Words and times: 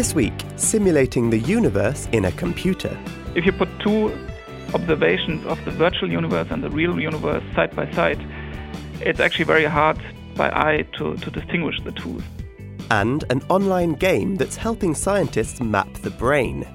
This 0.00 0.14
week, 0.14 0.32
simulating 0.56 1.28
the 1.28 1.40
universe 1.40 2.08
in 2.12 2.24
a 2.24 2.32
computer. 2.32 2.98
If 3.34 3.44
you 3.44 3.52
put 3.52 3.68
two 3.80 4.10
observations 4.72 5.44
of 5.44 5.62
the 5.66 5.72
virtual 5.72 6.10
universe 6.10 6.48
and 6.50 6.64
the 6.64 6.70
real 6.70 6.98
universe 6.98 7.44
side 7.54 7.76
by 7.76 7.92
side, 7.92 8.18
it's 9.02 9.20
actually 9.20 9.44
very 9.44 9.66
hard 9.66 10.00
by 10.36 10.48
eye 10.48 10.86
to, 10.96 11.18
to 11.18 11.30
distinguish 11.30 11.78
the 11.84 11.92
two. 11.92 12.22
And 12.90 13.24
an 13.28 13.42
online 13.50 13.92
game 13.92 14.36
that's 14.36 14.56
helping 14.56 14.94
scientists 14.94 15.60
map 15.60 15.92
the 15.98 16.12
brain. 16.12 16.66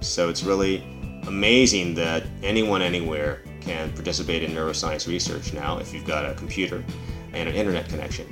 So 0.00 0.28
it's 0.28 0.42
really 0.42 0.84
amazing 1.26 1.94
that 1.94 2.24
anyone 2.42 2.82
anywhere 2.82 3.42
can 3.62 3.90
participate 3.92 4.42
in 4.42 4.50
neuroscience 4.50 5.08
research 5.08 5.54
now 5.54 5.78
if 5.78 5.94
you've 5.94 6.04
got 6.04 6.26
a 6.26 6.34
computer 6.34 6.84
and 7.32 7.48
an 7.48 7.54
internet 7.54 7.88
connection. 7.88 8.26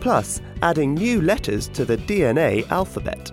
Plus, 0.00 0.40
adding 0.62 0.94
new 0.94 1.20
letters 1.20 1.68
to 1.68 1.84
the 1.84 1.98
DNA 1.98 2.66
alphabet. 2.70 3.30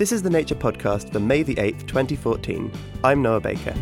This 0.00 0.12
is 0.12 0.22
the 0.22 0.30
Nature 0.30 0.54
Podcast 0.54 1.12
for 1.12 1.20
May 1.20 1.42
the 1.42 1.56
8th, 1.56 1.86
2014. 1.86 2.72
I'm 3.04 3.20
Noah 3.20 3.38
Baker. 3.38 3.74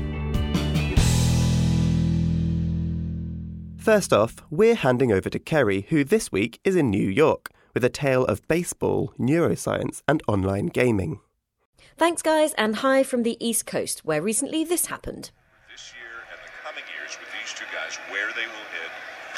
First 3.77 4.13
off, 4.13 4.35
we're 4.51 4.75
handing 4.75 5.13
over 5.13 5.31
to 5.31 5.39
Kerry, 5.39 5.87
who 5.91 6.03
this 6.03 6.33
week 6.33 6.59
is 6.65 6.75
in 6.75 6.91
New 6.91 7.09
York 7.09 7.51
with 7.73 7.85
a 7.85 7.89
tale 7.89 8.25
of 8.25 8.43
baseball, 8.49 9.15
neuroscience, 9.17 10.03
and 10.09 10.21
online 10.27 10.67
gaming. 10.67 11.21
Thanks, 11.97 12.21
guys, 12.21 12.53
and 12.55 12.75
hi 12.75 13.05
from 13.05 13.23
the 13.23 13.37
East 13.39 13.67
Coast, 13.67 14.05
where 14.05 14.21
recently 14.21 14.65
this 14.65 14.87
happened. 14.87 15.31
This 15.71 15.95
year 15.95 16.19
and 16.35 16.41
the 16.43 16.51
coming 16.67 16.83
years 16.99 17.15
with 17.15 17.31
these 17.31 17.55
two 17.55 17.71
guys, 17.71 17.95
where 18.11 18.27
they 18.35 18.51
will 18.51 18.69
hit 18.75 18.91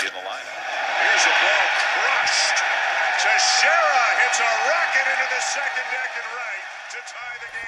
in 0.09 0.13
the 0.17 0.25
lineup. 0.25 0.61
Here's 1.05 1.29
a 1.29 1.37
ball 1.45 1.67
crushed. 1.93 2.57
Teixeira 3.21 4.05
hits 4.25 4.41
a 4.41 4.49
rocket 4.65 5.07
into 5.13 5.29
the 5.29 5.43
second 5.45 5.85
deck 5.93 6.13
and 6.17 6.40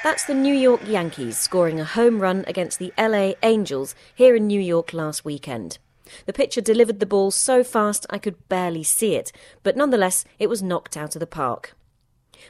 That's 0.02 0.24
the 0.24 0.34
New 0.34 0.54
York 0.54 0.80
Yankees 0.86 1.38
scoring 1.38 1.78
a 1.78 1.84
home 1.84 2.20
run 2.20 2.44
against 2.48 2.78
the 2.80 2.92
LA 2.98 3.34
Angels 3.42 3.94
here 4.14 4.34
in 4.34 4.48
New 4.48 4.60
York 4.60 4.92
last 4.92 5.24
weekend. 5.24 5.78
The 6.26 6.32
pitcher 6.32 6.60
delivered 6.60 6.98
the 6.98 7.06
ball 7.06 7.30
so 7.30 7.62
fast 7.62 8.04
I 8.10 8.18
could 8.18 8.48
barely 8.48 8.82
see 8.82 9.14
it, 9.14 9.30
but 9.62 9.76
nonetheless 9.76 10.24
it 10.38 10.48
was 10.48 10.62
knocked 10.62 10.96
out 10.96 11.14
of 11.14 11.20
the 11.20 11.26
park. 11.26 11.76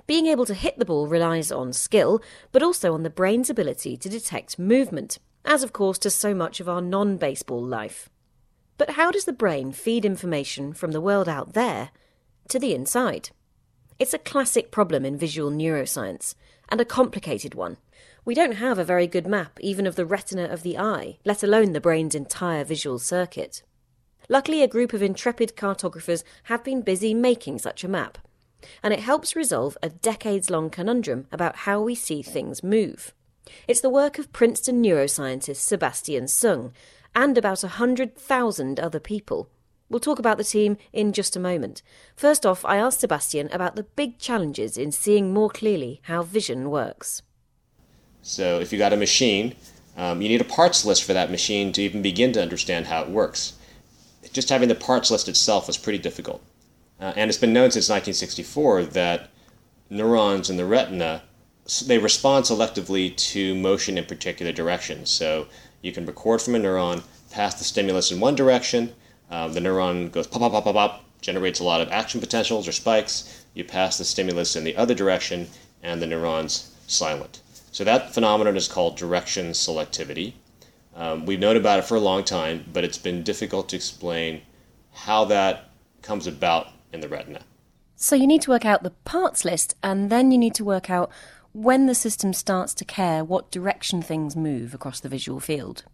Being 0.07 0.27
able 0.27 0.47
to 0.47 0.55
hit 0.55 0.79
the 0.79 0.87
ball 0.87 1.07
relies 1.07 1.53
on 1.53 1.75
skill, 1.75 2.23
but 2.53 2.63
also 2.63 2.95
on 2.95 3.03
the 3.03 3.11
brain's 3.11 3.51
ability 3.51 3.99
to 3.99 4.09
detect 4.09 4.59
movement, 4.59 5.19
as 5.45 5.63
of 5.63 5.73
course 5.75 5.99
does 5.99 6.15
so 6.15 6.35
much 6.35 6.61
of 6.61 6.69
our 6.69 6.81
non 6.81 7.19
baseball 7.19 7.63
life. 7.63 8.09
But 8.79 8.91
how 8.91 9.11
does 9.11 9.27
the 9.27 9.33
brain 9.33 9.73
feed 9.73 10.05
information 10.05 10.73
from 10.73 10.93
the 10.93 11.01
world 11.01 11.29
out 11.29 11.53
there 11.53 11.91
to 12.49 12.59
the 12.59 12.75
inside? 12.75 13.31
It's 13.99 14.15
a 14.15 14.19
classic 14.19 14.71
problem 14.71 15.05
in 15.05 15.19
visual 15.19 15.51
neuroscience, 15.51 16.35
and 16.73 16.81
a 16.81 16.87
complicated 16.87 17.55
one. 17.55 17.77
We 18.25 18.35
don't 18.35 18.57
have 18.57 18.79
a 18.79 18.85
very 18.85 19.07
good 19.07 19.27
map 19.27 19.61
even 19.61 19.87
of 19.87 19.95
the 19.95 20.07
retina 20.07 20.45
of 20.45 20.63
the 20.63 20.79
eye, 20.79 21.19
let 21.23 21.43
alone 21.43 21.73
the 21.73 21.83
brain's 21.83 22.15
entire 22.15 22.65
visual 22.65 22.99
circuit. 22.99 23.63
Luckily, 24.31 24.63
a 24.63 24.69
group 24.69 24.95
of 24.95 25.03
intrepid 25.03 25.55
cartographers 25.55 26.25
have 26.45 26.65
been 26.65 26.81
busy 26.81 27.13
making 27.13 27.59
such 27.59 27.85
a 27.85 27.89
map, 27.89 28.17
and 28.83 28.95
it 28.95 29.01
helps 29.01 29.37
resolve 29.37 29.77
a 29.83 29.91
decades 29.91 30.49
long 30.49 30.71
conundrum 30.71 31.27
about 31.31 31.57
how 31.57 31.83
we 31.83 31.95
see 31.95 32.23
things 32.23 32.63
move. 32.63 33.13
It's 33.69 33.83
the 33.83 33.91
work 33.91 34.19
of 34.19 34.33
Princeton 34.33 34.83
neuroscientist 34.83 35.57
Sebastian 35.57 36.25
Seung 36.25 36.73
and 37.15 37.37
about 37.37 37.63
a 37.63 37.67
100,000 37.67 38.81
other 38.81 39.01
people. 39.01 39.51
We'll 39.93 40.01
talk 40.01 40.19
about 40.19 40.39
the 40.39 40.45
team 40.45 40.79
in 40.91 41.13
just 41.13 41.37
a 41.37 41.41
moment. 41.41 41.83
First 42.17 42.47
off, 42.47 42.65
I 42.65 42.79
asked 42.79 43.01
Sebastian 43.01 43.51
about 43.53 43.77
the 43.77 43.83
big 43.83 44.19
challenges 44.19 44.79
in 44.79 44.91
seeing 44.91 45.35
more 45.35 45.51
clearly 45.51 46.01
how 46.05 46.23
vision 46.23 46.71
works. 46.71 47.21
So 48.23 48.59
if 48.59 48.73
you 48.73 48.79
got 48.79 48.95
a 48.95 48.97
machine, 48.97 49.55
um, 49.99 50.23
you 50.23 50.31
need 50.31 50.41
a 50.41 50.45
parts 50.45 50.87
list 50.87 51.05
for 51.05 51.13
that 51.13 51.31
machine 51.31 51.73
to 51.73 51.83
even 51.83 52.01
begin 52.01 52.33
to 52.33 52.41
understand 52.41 52.87
how 52.87 53.03
it 53.03 53.11
works. 53.11 53.53
Just 54.33 54.49
having 54.49 54.71
the 54.71 54.75
parts 54.75 55.11
list 55.11 55.29
itself 55.29 55.67
was 55.67 55.77
pretty 55.77 55.99
difficult. 55.99 56.43
Uh, 56.99 57.13
and 57.15 57.29
it's 57.29 57.37
been 57.39 57.53
known 57.53 57.71
since 57.71 57.91
1964 57.91 58.85
that 58.85 59.29
neurons 59.91 60.49
in 60.49 60.57
the 60.57 60.65
retina 60.65 61.23
they 61.85 61.99
respond 61.99 62.47
selectively 62.47 63.15
to 63.17 63.55
motion 63.55 63.99
in 63.99 64.05
particular 64.07 64.53
directions. 64.53 65.11
So 65.11 65.49
you 65.83 65.93
can 65.93 66.07
record 66.07 66.41
from 66.41 66.55
a 66.55 66.59
neuron, 66.59 67.03
pass 67.31 67.55
the 67.55 67.65
stimulus 67.65 68.11
in 68.11 68.21
one 68.21 68.35
direction, 68.35 68.95
um, 69.33 69.55
the 69.55 69.61
neuron 69.61 70.13
goes 70.13 70.27
pop, 70.27 70.43
pop, 70.43 70.53
pop, 70.53 70.65
pop, 70.65 70.75
pop, 70.75 71.05
generates 71.23 71.59
a 71.59 71.65
lot 71.65 71.81
of 71.81 71.89
action 71.91 72.21
potentials 72.21 72.69
or 72.69 72.73
spikes. 72.73 73.47
You 73.55 73.65
pass 73.65 73.97
the 73.97 74.05
stimulus 74.05 74.57
in 74.57 74.65
the 74.65 74.77
other 74.77 74.95
direction, 74.95 75.49
and 75.83 76.03
the 76.03 76.07
neuron's 76.07 76.71
silent. 76.87 77.41
So 77.71 77.83
that 77.85 78.13
phenomenon 78.13 78.59
is 78.59 78.69
called 78.69 78.99
direction 78.99 79.53
selectivity. 79.53 80.35
Um, 80.95 81.25
we've 81.25 81.41
known 81.41 81.57
about 81.57 81.79
it 81.79 81.87
for 81.87 81.97
a 81.97 82.01
long 82.01 82.25
time, 82.25 82.67
but 82.71 82.85
it's 82.85 82.99
been 82.99 83.23
difficult 83.23 83.71
to 83.71 83.77
explain 83.77 84.43
how 84.93 85.25
that 85.25 85.71
comes 86.03 86.27
about 86.27 86.69
in 86.93 87.01
the 87.01 87.09
retina. 87.09 87.41
So 87.97 88.15
you 88.15 88.27
need 88.27 88.43
to 88.43 88.51
work 88.51 88.67
out 88.67 88.83
the 88.83 88.91
parts 88.91 89.47
list, 89.47 89.75
and 89.83 90.11
then 90.11 90.31
you 90.31 90.37
need 90.37 90.55
to 90.57 90.65
work 90.65 90.91
out 90.91 91.11
when 91.55 91.87
the 91.87 91.95
system 91.95 92.35
starts 92.35 92.75
to 92.75 92.85
care 92.85 93.25
what 93.25 93.51
direction 93.51 94.03
things 94.03 94.37
move 94.37 94.75
across 94.75 95.01
the 95.01 95.09
visual 95.09 95.41
field. 95.41 95.85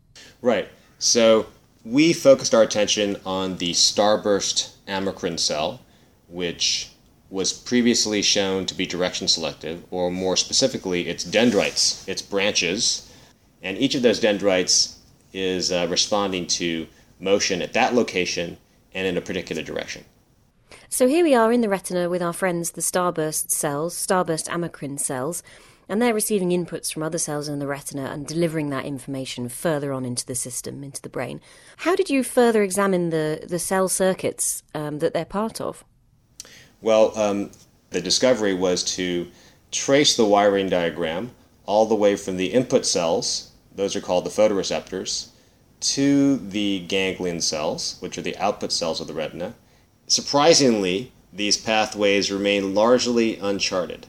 Right. 0.43 0.69
So 0.99 1.47
we 1.89 2.13
focused 2.13 2.55
our 2.55 2.63
attention 2.63 3.17
on 3.25 3.57
the 3.57 3.73
starburst 3.73 4.73
amacrine 4.87 5.39
cell, 5.39 5.81
which 6.29 6.91
was 7.31 7.53
previously 7.53 8.21
shown 8.21 8.67
to 8.67 8.75
be 8.75 8.87
direction 8.87 9.27
selective, 9.27 9.83
or 9.91 10.11
more 10.11 10.37
specifically, 10.37 11.09
its 11.09 11.25
dendrites, 11.25 12.07
its 12.07 12.21
branches. 12.21 13.11
And 13.63 13.79
each 13.79 13.95
of 13.95 14.03
those 14.03 14.21
dendrites 14.21 14.99
is 15.33 15.73
uh, 15.73 15.87
responding 15.89 16.47
to 16.47 16.87
motion 17.21 17.63
at 17.63 17.73
that 17.73 17.95
location 17.95 18.59
and 18.95 19.07
in 19.07 19.17
a 19.17 19.23
particular 19.23 19.63
direction. 19.63 20.05
So 20.91 21.07
here 21.07 21.25
we 21.25 21.35
are 21.35 21.53
in 21.53 21.63
the 21.63 21.69
retina 21.69 22.11
with 22.11 22.23
our 22.23 22.33
friends, 22.35 22.73
the 22.73 22.83
starburst 22.83 23.51
cells, 23.51 23.95
starburst 23.95 24.49
amacrine 24.49 25.01
cells, 25.01 25.43
and 25.89 26.03
they're 26.03 26.15
receiving 26.15 26.51
inputs 26.51 26.93
from 26.93 27.03
other 27.03 27.19
cells 27.19 27.49
in 27.49 27.59
the 27.59 27.67
retina 27.67 28.07
and 28.07 28.27
delivering 28.27 28.71
that 28.71 28.85
information 28.85 29.49
further 29.49 29.93
on 29.93 30.05
into 30.05 30.27
the 30.27 30.35
system, 30.35 30.85
into 30.85 31.01
the 31.01 31.09
brain. 31.09 31.41
How 31.79 31.97
did 31.97 32.11
you 32.11 32.23
further 32.23 32.63
examine 32.63 33.11
the, 33.11 33.45
the 33.49 33.59
cell 33.59 33.89
circuits 33.89 34.63
um, 34.75 34.99
that 34.99 35.15
they're 35.15 35.25
part 35.25 35.61
of? 35.61 35.85
Well, 36.81 37.17
um, 37.19 37.51
the 37.91 38.01
discovery 38.01 38.55
was 38.55 38.85
to 38.97 39.29
trace 39.71 40.17
the 40.17 40.25
wiring 40.25 40.69
diagram 40.69 41.31
all 41.67 41.87
the 41.87 41.95
way 41.95 42.17
from 42.17 42.37
the 42.37 42.53
input 42.53 42.87
cells, 42.87 43.53
those 43.75 43.95
are 43.95 44.01
called 44.01 44.25
the 44.25 44.31
photoreceptors, 44.31 45.29
to 45.81 46.39
the 46.39 46.81
ganglion 46.81 47.41
cells, 47.41 47.97
which 48.01 48.17
are 48.19 48.23
the 48.23 48.37
output 48.39 48.73
cells 48.73 49.01
of 49.01 49.07
the 49.07 49.13
retina. 49.13 49.55
Surprisingly, 50.07 51.13
these 51.33 51.59
pathways 51.59 52.33
remain 52.33 52.75
largely 52.75 53.37
uncharted. 53.37 54.07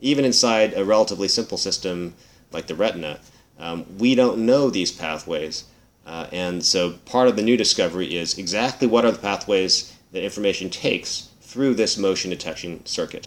Even 0.00 0.24
inside 0.24 0.74
a 0.74 0.84
relatively 0.84 1.28
simple 1.28 1.58
system 1.58 2.14
like 2.52 2.66
the 2.66 2.74
retina, 2.74 3.20
um, 3.58 3.86
we 3.98 4.14
don't 4.14 4.38
know 4.38 4.70
these 4.70 4.92
pathways. 4.92 5.64
Uh, 6.06 6.26
and 6.30 6.64
so 6.64 6.92
part 7.04 7.28
of 7.28 7.36
the 7.36 7.42
new 7.42 7.56
discovery 7.56 8.16
is 8.16 8.38
exactly 8.38 8.86
what 8.86 9.04
are 9.04 9.10
the 9.10 9.18
pathways 9.18 9.94
that 10.12 10.22
information 10.22 10.70
takes 10.70 11.30
through 11.40 11.74
this 11.74 11.96
motion 11.96 12.30
detection 12.30 12.84
circuit. 12.86 13.26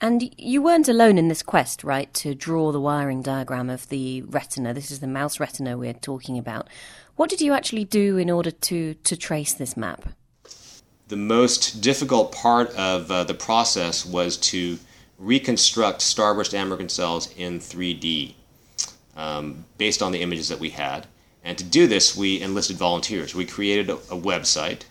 And 0.00 0.34
you 0.36 0.60
weren't 0.60 0.88
alone 0.88 1.16
in 1.16 1.28
this 1.28 1.42
quest, 1.42 1.82
right, 1.82 2.12
to 2.14 2.34
draw 2.34 2.70
the 2.70 2.80
wiring 2.80 3.22
diagram 3.22 3.70
of 3.70 3.88
the 3.88 4.22
retina. 4.22 4.74
This 4.74 4.90
is 4.90 5.00
the 5.00 5.06
mouse 5.06 5.40
retina 5.40 5.78
we're 5.78 5.94
talking 5.94 6.36
about. 6.36 6.68
What 7.16 7.30
did 7.30 7.40
you 7.40 7.54
actually 7.54 7.84
do 7.84 8.18
in 8.18 8.30
order 8.30 8.50
to, 8.50 8.94
to 8.94 9.16
trace 9.16 9.54
this 9.54 9.76
map? 9.76 10.04
The 11.08 11.16
most 11.16 11.80
difficult 11.80 12.32
part 12.32 12.74
of 12.74 13.10
uh, 13.10 13.24
the 13.24 13.32
process 13.32 14.04
was 14.04 14.36
to 14.38 14.78
reconstruct 15.18 16.00
starburst 16.00 16.52
amacrine 16.52 16.90
cells 16.90 17.32
in 17.36 17.58
3D 17.58 18.34
um, 19.16 19.64
based 19.78 20.02
on 20.02 20.12
the 20.12 20.20
images 20.20 20.48
that 20.48 20.60
we 20.60 20.70
had. 20.70 21.06
And 21.42 21.56
to 21.58 21.64
do 21.64 21.86
this, 21.86 22.16
we 22.16 22.40
enlisted 22.40 22.76
volunteers. 22.76 23.34
We 23.34 23.46
created 23.46 23.88
a, 23.88 23.94
a 23.94 24.20
website 24.20 24.82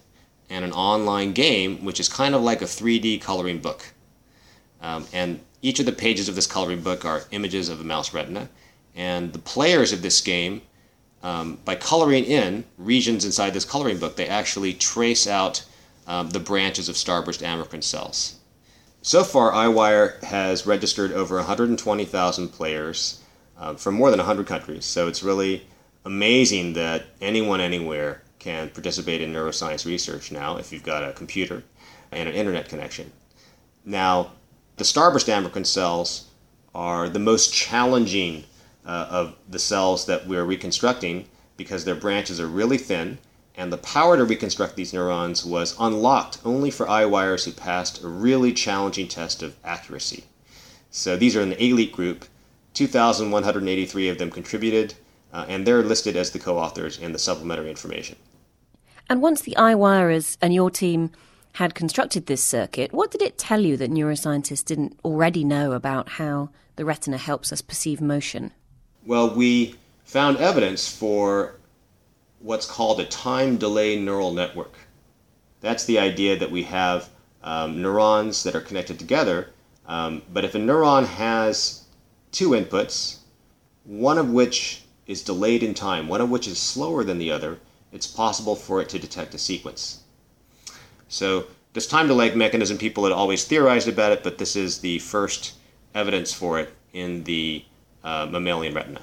and 0.50 0.64
an 0.64 0.72
online 0.72 1.34
game, 1.34 1.84
which 1.84 2.00
is 2.00 2.08
kind 2.08 2.34
of 2.34 2.42
like 2.42 2.62
a 2.62 2.66
3D 2.66 3.22
coloring 3.22 3.60
book. 3.60 3.94
Um, 4.82 5.06
and 5.14 5.40
each 5.62 5.80
of 5.80 5.86
the 5.86 5.92
pages 5.92 6.30
of 6.30 6.36
this 6.36 6.48
coloring 6.48 6.82
book 6.82 7.06
are 7.06 7.24
images 7.32 7.70
of 7.70 7.82
a 7.82 7.84
mouse 7.84 8.14
retina. 8.14 8.50
And 8.96 9.34
the 9.34 9.40
players 9.40 9.92
of 9.92 10.02
this 10.02 10.22
game, 10.22 10.62
um, 11.24 11.60
by 11.66 11.76
coloring 11.76 12.24
in 12.24 12.64
regions 12.78 13.26
inside 13.26 13.54
this 13.54 13.66
coloring 13.66 13.98
book, 13.98 14.16
they 14.16 14.28
actually 14.28 14.74
trace 14.74 15.28
out 15.28 15.66
um, 16.08 16.30
the 16.30 16.40
branches 16.40 16.88
of 16.88 16.96
starburst 16.96 17.44
amacrine 17.44 17.84
cells. 17.84 18.36
So 19.06 19.24
far, 19.24 19.52
EyeWire 19.52 20.20
has 20.24 20.66
registered 20.66 21.12
over 21.12 21.36
120,000 21.36 22.48
players 22.50 23.22
um, 23.56 23.76
from 23.76 23.94
more 23.94 24.10
than 24.10 24.18
100 24.18 24.48
countries. 24.48 24.84
So 24.84 25.08
it's 25.08 25.22
really 25.22 25.68
amazing 26.06 26.74
that 26.74 27.06
anyone 27.22 27.62
anywhere 27.62 28.24
can 28.40 28.72
participate 28.72 29.22
in 29.22 29.32
neuroscience 29.32 29.86
research 29.86 30.32
now 30.32 30.58
if 30.58 30.74
you've 30.74 30.82
got 30.82 31.08
a 31.08 31.14
computer 31.14 31.62
and 32.12 32.28
an 32.28 32.34
internet 32.34 32.68
connection. 32.68 33.12
Now, 33.86 34.32
the 34.78 34.84
starburst 34.84 35.32
amacrine 35.32 35.68
cells 35.68 36.32
are 36.74 37.08
the 37.08 37.20
most 37.20 37.54
challenging 37.54 38.46
uh, 38.88 39.06
of 39.12 39.36
the 39.48 39.60
cells 39.60 40.08
that 40.08 40.26
we're 40.26 40.46
reconstructing 40.46 41.28
because 41.58 41.86
their 41.86 41.94
branches 41.94 42.40
are 42.40 42.48
really 42.48 42.80
thin, 42.80 43.20
and 43.58 43.72
the 43.72 43.78
power 43.78 44.18
to 44.18 44.26
reconstruct 44.26 44.76
these 44.76 44.94
neurons 44.94 45.46
was 45.46 45.76
unlocked 45.80 46.40
only 46.44 46.70
for 46.70 46.90
eye 46.90 47.06
wires 47.06 47.46
who 47.46 47.52
passed 47.52 48.04
a 48.04 48.08
really 48.08 48.54
challenging 48.54 49.08
test 49.08 49.42
of 49.42 49.56
accuracy. 49.64 50.26
So 50.92 51.16
these 51.16 51.36
are 51.36 51.42
in 51.42 51.50
the 51.50 51.64
elite 51.64 51.92
group. 51.92 52.26
2,183 52.74 54.10
of 54.10 54.18
them 54.18 54.30
contributed, 54.30 54.96
uh, 55.32 55.46
and 55.48 55.66
they're 55.66 55.84
listed 55.84 56.18
as 56.18 56.32
the 56.32 56.40
co 56.40 56.58
authors 56.58 56.98
in 56.98 57.14
the 57.14 57.20
supplementary 57.20 57.70
information. 57.70 58.18
And 59.10 59.22
once 59.22 59.42
the 59.42 59.56
EyeWirers 59.58 60.38
and 60.42 60.54
your 60.54 60.70
team 60.70 61.12
had 61.54 61.76
constructed 61.76 62.26
this 62.26 62.44
circuit, 62.44 62.92
what 62.92 63.12
did 63.12 63.22
it 63.22 63.38
tell 63.38 63.62
you 63.62 63.78
that 63.78 63.92
neuroscientists 63.92 64.66
didn't 64.66 65.00
already 65.06 65.44
know 65.46 65.72
about 65.72 66.10
how 66.10 66.50
the 66.76 66.84
retina 66.84 67.18
helps 67.18 67.54
us 67.54 67.62
perceive 67.62 68.02
motion? 68.02 68.52
Well, 69.06 69.34
we 69.34 69.76
found 70.04 70.38
evidence 70.38 70.88
for 70.88 71.56
what's 72.46 72.68
called 72.68 73.00
a 73.00 73.06
time 73.06 73.58
delay 73.58 74.00
neural 74.00 74.32
network. 74.32 74.78
That's 75.62 75.86
the 75.86 75.98
idea 75.98 76.38
that 76.38 76.52
we 76.52 76.62
have 76.64 77.10
um, 77.42 77.82
neurons 77.82 78.44
that 78.44 78.56
are 78.56 78.62
connected 78.62 79.00
together, 79.00 79.50
um, 79.88 80.22
but 80.32 80.46
if 80.46 80.54
a 80.54 80.60
neuron 80.60 81.08
has 81.08 81.86
two 82.32 82.50
inputs, 82.50 83.18
one 83.84 84.20
of 84.20 84.30
which 84.30 84.84
is 85.08 85.24
delayed 85.24 85.64
in 85.64 85.74
time, 85.74 86.08
one 86.08 86.22
of 86.22 86.30
which 86.30 86.48
is 86.48 86.60
slower 86.60 87.04
than 87.04 87.18
the 87.18 87.32
other, 87.32 87.58
it's 87.92 88.06
possible 88.06 88.56
for 88.56 88.80
it 88.80 88.90
to 88.90 89.00
detect 89.00 89.34
a 89.34 89.40
sequence. 89.40 90.04
So 91.08 91.48
this 91.74 91.88
time 91.88 92.08
delay 92.08 92.34
mechanism, 92.36 92.78
people 92.78 93.06
had 93.06 93.14
always 93.14 93.44
theorized 93.44 93.88
about 93.88 94.12
it, 94.12 94.24
but 94.24 94.38
this 94.38 94.56
is 94.56 94.80
the 94.80 95.00
first 95.00 95.56
evidence 95.96 96.32
for 96.32 96.60
it 96.60 96.70
in 96.94 97.24
the 97.24 97.66
uh, 98.04 98.28
mammalian 98.30 98.76
retina. 98.76 99.02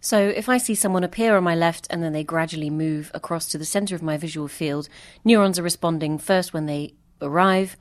So 0.00 0.28
if 0.28 0.48
I 0.48 0.58
see 0.58 0.74
someone 0.74 1.04
appear 1.04 1.36
on 1.36 1.44
my 1.44 1.54
left 1.54 1.86
and 1.90 2.02
then 2.02 2.12
they 2.12 2.24
gradually 2.24 2.70
move 2.70 3.10
across 3.14 3.48
to 3.48 3.58
the 3.58 3.64
center 3.64 3.94
of 3.94 4.02
my 4.02 4.16
visual 4.16 4.48
field, 4.48 4.88
neurons 5.24 5.58
are 5.58 5.64
responding 5.64 6.18
first 6.18 6.52
when 6.52 6.66
they 6.66 6.94
arrive 7.20 7.76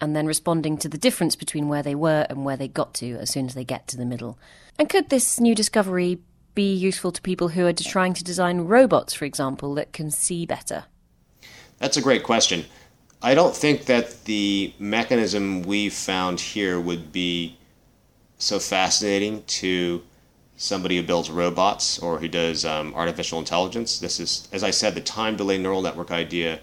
and 0.00 0.14
then 0.14 0.26
responding 0.26 0.76
to 0.78 0.88
the 0.88 0.98
difference 0.98 1.36
between 1.36 1.68
where 1.68 1.82
they 1.82 1.94
were 1.94 2.26
and 2.28 2.44
where 2.44 2.56
they 2.56 2.68
got 2.68 2.94
to 2.94 3.16
as 3.16 3.30
soon 3.30 3.46
as 3.46 3.54
they 3.54 3.64
get 3.64 3.86
to 3.88 3.96
the 3.96 4.04
middle. 4.04 4.38
And 4.78 4.88
could 4.88 5.08
this 5.08 5.40
new 5.40 5.54
discovery 5.54 6.18
be 6.54 6.74
useful 6.74 7.12
to 7.12 7.22
people 7.22 7.48
who 7.48 7.66
are 7.66 7.72
trying 7.72 8.14
to 8.14 8.24
design 8.24 8.62
robots, 8.62 9.14
for 9.14 9.24
example, 9.24 9.74
that 9.74 9.92
can 9.92 10.10
see 10.10 10.46
better? 10.46 10.84
That's 11.78 11.96
a 11.96 12.02
great 12.02 12.24
question. 12.24 12.64
I 13.22 13.34
don't 13.34 13.56
think 13.56 13.86
that 13.86 14.24
the 14.24 14.74
mechanism 14.78 15.62
we 15.62 15.88
found 15.88 16.40
here 16.40 16.80
would 16.80 17.12
be 17.12 17.56
so 18.38 18.58
fascinating 18.58 19.42
to 19.44 20.02
somebody 20.56 20.96
who 20.96 21.02
builds 21.02 21.30
robots 21.30 21.98
or 21.98 22.18
who 22.18 22.28
does 22.28 22.64
um, 22.64 22.94
artificial 22.94 23.38
intelligence. 23.38 23.98
This 23.98 24.18
is, 24.18 24.48
as 24.52 24.64
I 24.64 24.70
said, 24.70 24.94
the 24.94 25.00
time 25.00 25.36
delay 25.36 25.58
neural 25.58 25.82
network 25.82 26.10
idea 26.10 26.60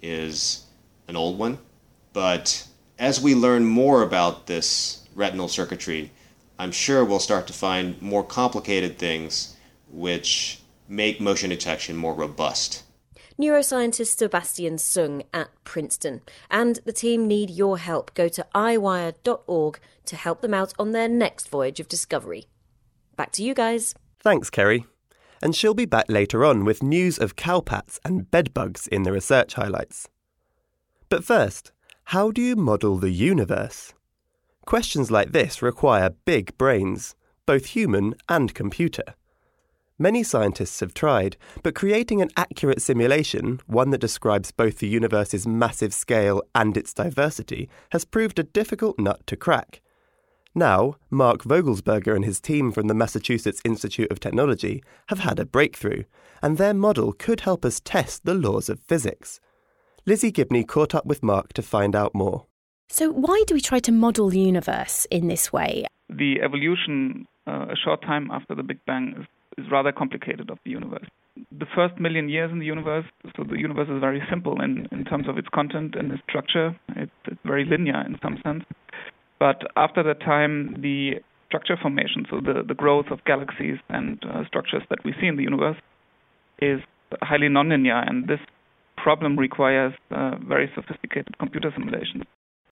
is 0.00 0.64
an 1.08 1.16
old 1.16 1.38
one. 1.38 1.58
But 2.12 2.66
as 2.98 3.20
we 3.20 3.34
learn 3.34 3.64
more 3.64 4.02
about 4.02 4.46
this 4.46 5.06
retinal 5.14 5.48
circuitry, 5.48 6.12
I'm 6.58 6.72
sure 6.72 7.04
we'll 7.04 7.18
start 7.18 7.46
to 7.48 7.52
find 7.52 8.00
more 8.00 8.24
complicated 8.24 8.98
things 8.98 9.56
which 9.90 10.60
make 10.88 11.20
motion 11.20 11.50
detection 11.50 11.96
more 11.96 12.14
robust 12.14 12.84
neuroscientist 13.40 14.18
Sebastian 14.18 14.76
Seung 14.76 15.24
at 15.32 15.48
Princeton. 15.64 16.20
And 16.50 16.78
the 16.84 16.92
team 16.92 17.26
need 17.26 17.50
your 17.50 17.78
help. 17.78 18.14
Go 18.14 18.28
to 18.28 18.46
EyeWire.org 18.54 19.80
to 20.04 20.16
help 20.16 20.40
them 20.40 20.54
out 20.54 20.74
on 20.78 20.92
their 20.92 21.08
next 21.08 21.48
voyage 21.48 21.80
of 21.80 21.88
discovery. 21.88 22.46
Back 23.16 23.32
to 23.32 23.42
you 23.42 23.54
guys. 23.54 23.94
Thanks, 24.20 24.50
Kerry. 24.50 24.86
And 25.42 25.54
she'll 25.56 25.74
be 25.74 25.86
back 25.86 26.06
later 26.08 26.44
on 26.44 26.64
with 26.64 26.82
news 26.82 27.18
of 27.18 27.36
cowpats 27.36 27.98
and 28.04 28.30
bedbugs 28.30 28.86
in 28.86 29.02
the 29.02 29.12
research 29.12 29.54
highlights. 29.54 30.08
But 31.08 31.24
first, 31.24 31.72
how 32.04 32.30
do 32.30 32.40
you 32.40 32.56
model 32.56 32.96
the 32.96 33.10
universe? 33.10 33.92
Questions 34.66 35.10
like 35.10 35.32
this 35.32 35.60
require 35.60 36.10
big 36.24 36.56
brains, 36.56 37.16
both 37.46 37.66
human 37.66 38.14
and 38.28 38.54
computer. 38.54 39.14
Many 39.98 40.22
scientists 40.22 40.80
have 40.80 40.94
tried, 40.94 41.36
but 41.62 41.74
creating 41.74 42.22
an 42.22 42.30
accurate 42.36 42.80
simulation, 42.80 43.60
one 43.66 43.90
that 43.90 44.00
describes 44.00 44.50
both 44.50 44.78
the 44.78 44.88
universe's 44.88 45.46
massive 45.46 45.92
scale 45.92 46.42
and 46.54 46.76
its 46.76 46.94
diversity, 46.94 47.68
has 47.90 48.04
proved 48.04 48.38
a 48.38 48.44
difficult 48.44 48.98
nut 48.98 49.26
to 49.26 49.36
crack. 49.36 49.80
Now, 50.54 50.96
Mark 51.10 51.44
Vogelsberger 51.44 52.14
and 52.14 52.24
his 52.24 52.40
team 52.40 52.72
from 52.72 52.86
the 52.86 52.94
Massachusetts 52.94 53.62
Institute 53.64 54.10
of 54.12 54.20
Technology 54.20 54.82
have 55.08 55.20
had 55.20 55.40
a 55.40 55.46
breakthrough, 55.46 56.04
and 56.42 56.58
their 56.58 56.74
model 56.74 57.12
could 57.12 57.40
help 57.40 57.64
us 57.64 57.80
test 57.80 58.24
the 58.24 58.34
laws 58.34 58.68
of 58.68 58.80
physics. 58.80 59.40
Lizzie 60.04 60.32
Gibney 60.32 60.64
caught 60.64 60.94
up 60.94 61.06
with 61.06 61.22
Mark 61.22 61.54
to 61.54 61.62
find 61.62 61.96
out 61.96 62.14
more. 62.14 62.46
So, 62.90 63.10
why 63.10 63.44
do 63.46 63.54
we 63.54 63.60
try 63.60 63.78
to 63.80 63.92
model 63.92 64.28
the 64.28 64.40
universe 64.40 65.06
in 65.10 65.28
this 65.28 65.52
way? 65.52 65.86
The 66.10 66.42
evolution 66.42 67.26
uh, 67.46 67.66
a 67.70 67.76
short 67.82 68.02
time 68.02 68.30
after 68.30 68.54
the 68.54 68.62
Big 68.62 68.84
Bang 68.86 69.14
is 69.18 69.26
is 69.58 69.66
rather 69.70 69.92
complicated 69.92 70.50
of 70.50 70.58
the 70.64 70.70
universe. 70.70 71.06
The 71.36 71.66
first 71.74 71.98
million 71.98 72.28
years 72.28 72.50
in 72.52 72.58
the 72.58 72.66
universe, 72.66 73.04
so 73.36 73.44
the 73.44 73.58
universe 73.58 73.88
is 73.88 74.00
very 74.00 74.22
simple 74.30 74.60
in, 74.60 74.86
in 74.92 75.04
terms 75.04 75.28
of 75.28 75.38
its 75.38 75.48
content 75.52 75.94
and 75.94 76.12
its 76.12 76.22
structure. 76.28 76.78
It's, 76.96 77.12
it's 77.26 77.40
very 77.44 77.64
linear 77.64 78.00
in 78.06 78.18
some 78.22 78.38
sense. 78.42 78.64
But 79.42 79.58
after 79.74 80.04
that 80.04 80.20
time, 80.20 80.76
the 80.80 81.14
structure 81.48 81.76
formation, 81.76 82.26
so 82.30 82.36
the, 82.40 82.62
the 82.62 82.74
growth 82.74 83.06
of 83.10 83.24
galaxies 83.24 83.78
and 83.88 84.22
uh, 84.24 84.46
structures 84.46 84.84
that 84.88 85.00
we 85.04 85.12
see 85.20 85.26
in 85.26 85.34
the 85.34 85.42
universe, 85.42 85.78
is 86.60 86.78
highly 87.22 87.48
nonlinear, 87.48 88.08
and 88.08 88.28
this 88.28 88.38
problem 88.96 89.36
requires 89.36 89.94
uh, 90.12 90.36
very 90.46 90.70
sophisticated 90.76 91.36
computer 91.38 91.72
simulations. 91.76 92.22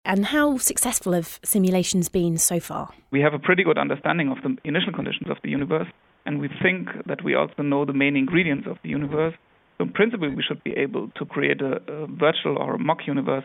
And 0.05 0.26
how 0.26 0.58
successful 0.58 1.12
have 1.12 1.40
simulations 1.43 2.08
been 2.08 2.38
so 2.38 2.61
far? 2.61 2.90
We 3.11 3.20
have 3.20 3.34
a 3.34 3.40
pretty 3.40 3.64
good 3.64 3.76
understanding 3.76 4.28
of 4.31 4.38
the 4.44 4.56
initial 4.62 4.93
conditions 4.93 5.28
of 5.28 5.38
the 5.43 5.50
universe, 5.50 5.88
and 6.25 6.40
we 6.40 6.49
think 6.62 6.87
that 7.06 7.25
we 7.25 7.34
also 7.34 7.64
know 7.64 7.84
the 7.84 7.99
main 8.05 8.14
ingredients 8.14 8.69
of 8.70 8.76
the 8.84 8.90
universe. 8.90 9.34
So 9.76 9.87
in 9.87 9.93
principle, 9.93 10.31
we 10.31 10.44
should 10.46 10.62
be 10.62 10.75
able 10.76 11.08
to 11.17 11.25
create 11.25 11.61
a, 11.62 11.82
a 11.93 12.06
virtual 12.06 12.58
or 12.58 12.75
a 12.75 12.78
mock 12.78 13.08
universe. 13.08 13.44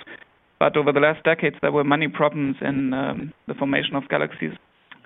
But 0.60 0.78
over 0.78 0.92
the 0.92 1.00
last 1.00 1.24
decades, 1.24 1.57
there 1.62 1.72
were 1.72 1.84
many 1.84 2.07
problems 2.07 2.56
in 2.62 2.94
um, 2.94 3.34
the 3.48 3.53
formation 3.53 3.96
of 3.96 4.08
galaxies. 4.10 4.53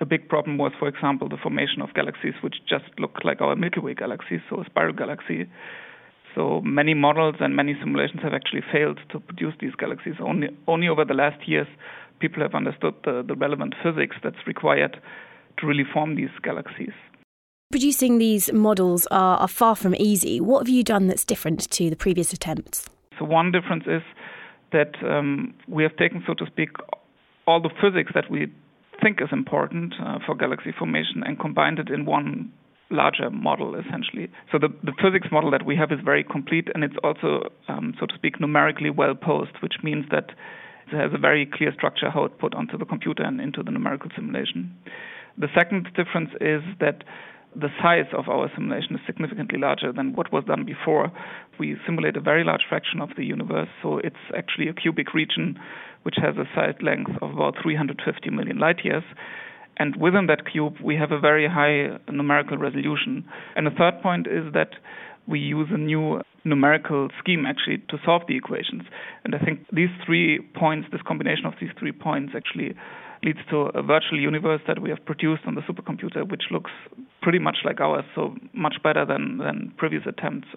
A 0.00 0.06
big 0.06 0.28
problem 0.28 0.56
was, 0.56 0.72
for 0.78 0.88
example, 0.88 1.28
the 1.28 1.36
formation 1.36 1.82
of 1.82 1.92
galaxies 1.92 2.34
which 2.42 2.56
just 2.68 2.84
look 2.98 3.18
like 3.24 3.40
our 3.40 3.56
Milky 3.56 3.80
Way 3.80 3.94
galaxy, 3.94 4.40
so 4.48 4.60
a 4.60 4.64
spiral 4.64 4.94
galaxy. 4.94 5.46
So 6.34 6.60
many 6.62 6.94
models 6.94 7.34
and 7.40 7.56
many 7.56 7.74
simulations 7.80 8.22
have 8.22 8.32
actually 8.32 8.62
failed 8.72 9.00
to 9.10 9.18
produce 9.18 9.54
these 9.60 9.74
galaxies. 9.74 10.14
Only, 10.20 10.48
only 10.68 10.88
over 10.88 11.04
the 11.04 11.14
last 11.14 11.46
years, 11.46 11.66
people 12.20 12.42
have 12.42 12.54
understood 12.54 12.94
the, 13.04 13.24
the 13.26 13.34
relevant 13.34 13.74
physics 13.82 14.16
that's 14.22 14.46
required 14.46 14.96
to 15.58 15.66
really 15.66 15.84
form 15.92 16.14
these 16.14 16.30
galaxies. 16.42 16.92
Producing 17.70 18.18
these 18.18 18.52
models 18.52 19.06
are, 19.10 19.38
are 19.38 19.48
far 19.48 19.76
from 19.76 19.94
easy. 19.96 20.40
What 20.40 20.60
have 20.60 20.68
you 20.68 20.82
done 20.82 21.08
that's 21.08 21.24
different 21.24 21.70
to 21.72 21.90
the 21.90 21.96
previous 21.96 22.32
attempts? 22.32 22.88
So, 23.18 23.24
one 23.24 23.52
difference 23.52 23.84
is 23.86 24.02
that 24.72 24.94
um, 25.02 25.54
we 25.68 25.82
have 25.82 25.96
taken, 25.96 26.22
so 26.26 26.34
to 26.34 26.46
speak, 26.46 26.70
all 27.46 27.60
the 27.60 27.70
physics 27.80 28.12
that 28.14 28.30
we 28.30 28.52
think 29.02 29.20
is 29.20 29.28
important 29.32 29.94
uh, 30.00 30.18
for 30.24 30.34
galaxy 30.34 30.72
formation 30.76 31.22
and 31.24 31.38
combined 31.38 31.78
it 31.78 31.88
in 31.88 32.04
one 32.04 32.52
larger 32.90 33.30
model, 33.30 33.76
essentially. 33.76 34.28
So, 34.50 34.58
the, 34.58 34.68
the 34.82 34.92
physics 35.00 35.28
model 35.30 35.50
that 35.52 35.64
we 35.64 35.76
have 35.76 35.92
is 35.92 35.98
very 36.04 36.24
complete 36.24 36.68
and 36.74 36.84
it's 36.84 36.96
also, 37.04 37.50
um, 37.68 37.94
so 37.98 38.06
to 38.06 38.14
speak, 38.14 38.40
numerically 38.40 38.90
well 38.90 39.14
posed, 39.14 39.52
which 39.62 39.74
means 39.82 40.06
that 40.10 40.30
it 40.92 40.96
has 40.96 41.12
a 41.14 41.18
very 41.18 41.46
clear 41.46 41.72
structure 41.72 42.10
how 42.10 42.24
it 42.24 42.38
put 42.38 42.54
onto 42.54 42.76
the 42.76 42.84
computer 42.84 43.22
and 43.22 43.40
into 43.40 43.62
the 43.62 43.70
numerical 43.70 44.10
simulation. 44.14 44.76
The 45.38 45.48
second 45.56 45.88
difference 45.94 46.30
is 46.40 46.62
that 46.80 47.04
the 47.54 47.68
size 47.82 48.06
of 48.16 48.28
our 48.28 48.50
simulation 48.54 48.94
is 48.94 49.00
significantly 49.06 49.58
larger 49.58 49.92
than 49.92 50.14
what 50.14 50.32
was 50.32 50.44
done 50.44 50.64
before. 50.64 51.10
We 51.58 51.76
simulate 51.84 52.16
a 52.16 52.20
very 52.20 52.44
large 52.44 52.62
fraction 52.68 53.00
of 53.00 53.10
the 53.16 53.24
universe, 53.24 53.68
so 53.82 53.98
it's 53.98 54.24
actually 54.36 54.68
a 54.68 54.72
cubic 54.72 55.14
region 55.14 55.58
which 56.02 56.16
has 56.16 56.36
a 56.36 56.48
side 56.54 56.82
length 56.82 57.10
of 57.20 57.32
about 57.32 57.56
350 57.62 58.30
million 58.30 58.58
light 58.58 58.84
years. 58.84 59.04
And 59.76 59.96
within 59.96 60.26
that 60.26 60.50
cube, 60.50 60.74
we 60.82 60.96
have 60.96 61.10
a 61.10 61.18
very 61.18 61.48
high 61.48 61.98
numerical 62.10 62.58
resolution. 62.58 63.24
And 63.56 63.66
the 63.66 63.70
third 63.70 64.00
point 64.02 64.26
is 64.26 64.52
that 64.52 64.70
we 65.26 65.38
use 65.38 65.68
a 65.70 65.78
new 65.78 66.20
numerical 66.44 67.08
scheme 67.18 67.44
actually 67.46 67.78
to 67.88 67.98
solve 68.04 68.22
the 68.26 68.36
equations. 68.36 68.82
And 69.24 69.34
I 69.34 69.38
think 69.38 69.66
these 69.72 69.90
three 70.04 70.40
points, 70.54 70.88
this 70.90 71.02
combination 71.06 71.46
of 71.46 71.54
these 71.60 71.70
three 71.78 71.92
points, 71.92 72.32
actually 72.36 72.74
leads 73.22 73.38
to 73.50 73.70
a 73.74 73.82
virtual 73.82 74.18
universe 74.18 74.60
that 74.66 74.80
we 74.80 74.88
have 74.90 75.04
produced 75.04 75.42
on 75.46 75.54
the 75.54 75.60
supercomputer, 75.62 76.28
which 76.28 76.44
looks 76.50 76.70
pretty 77.22 77.38
much 77.38 77.58
like 77.64 77.80
ours, 77.80 78.04
so 78.14 78.34
much 78.52 78.76
better 78.82 79.04
than, 79.04 79.38
than 79.38 79.72
previous 79.76 80.02
attempts. 80.06 80.48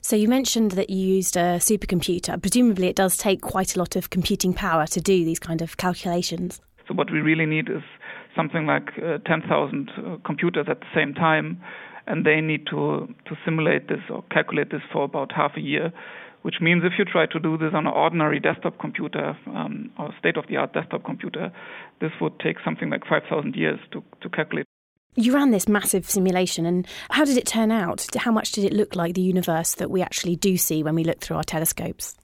So 0.00 0.16
you 0.16 0.28
mentioned 0.28 0.72
that 0.72 0.90
you 0.90 1.14
used 1.16 1.36
a 1.36 1.58
supercomputer. 1.58 2.40
Presumably, 2.40 2.88
it 2.88 2.96
does 2.96 3.16
take 3.16 3.40
quite 3.40 3.74
a 3.74 3.78
lot 3.78 3.96
of 3.96 4.10
computing 4.10 4.52
power 4.52 4.86
to 4.86 5.00
do 5.00 5.24
these 5.24 5.38
kind 5.38 5.62
of 5.62 5.76
calculations. 5.76 6.60
So 6.86 6.94
what 6.94 7.10
we 7.10 7.20
really 7.20 7.46
need 7.46 7.68
is 7.70 7.82
something 8.36 8.66
like 8.66 8.90
uh, 8.98 9.18
10,000 9.26 9.90
uh, 9.96 10.16
computers 10.24 10.66
at 10.68 10.80
the 10.80 10.86
same 10.94 11.14
time, 11.14 11.60
and 12.06 12.26
they 12.26 12.40
need 12.40 12.66
to 12.66 13.08
to 13.26 13.36
simulate 13.44 13.88
this 13.88 14.00
or 14.10 14.24
calculate 14.30 14.70
this 14.70 14.82
for 14.92 15.04
about 15.04 15.32
half 15.32 15.52
a 15.56 15.60
year. 15.60 15.92
Which 16.42 16.56
means 16.60 16.82
if 16.84 16.94
you 16.98 17.04
try 17.04 17.26
to 17.26 17.38
do 17.38 17.56
this 17.56 17.70
on 17.72 17.86
an 17.86 17.92
ordinary 17.92 18.40
desktop 18.40 18.80
computer 18.80 19.36
um, 19.46 19.92
or 19.96 20.12
state-of-the-art 20.18 20.72
desktop 20.72 21.04
computer, 21.04 21.52
this 22.00 22.10
would 22.20 22.40
take 22.40 22.56
something 22.64 22.90
like 22.90 23.02
5,000 23.08 23.54
years 23.54 23.78
to, 23.92 24.02
to 24.22 24.28
calculate. 24.28 24.66
You 25.14 25.34
ran 25.34 25.50
this 25.50 25.68
massive 25.68 26.08
simulation, 26.08 26.64
and 26.64 26.86
how 27.10 27.24
did 27.24 27.36
it 27.36 27.46
turn 27.46 27.70
out? 27.70 28.06
How 28.16 28.32
much 28.32 28.52
did 28.52 28.64
it 28.64 28.72
look 28.72 28.96
like 28.96 29.14
the 29.14 29.20
universe 29.20 29.74
that 29.74 29.90
we 29.90 30.00
actually 30.00 30.36
do 30.36 30.56
see 30.56 30.82
when 30.82 30.94
we 30.94 31.04
look 31.04 31.20
through 31.20 31.36
our 31.36 31.44
telescopes? 31.44 32.16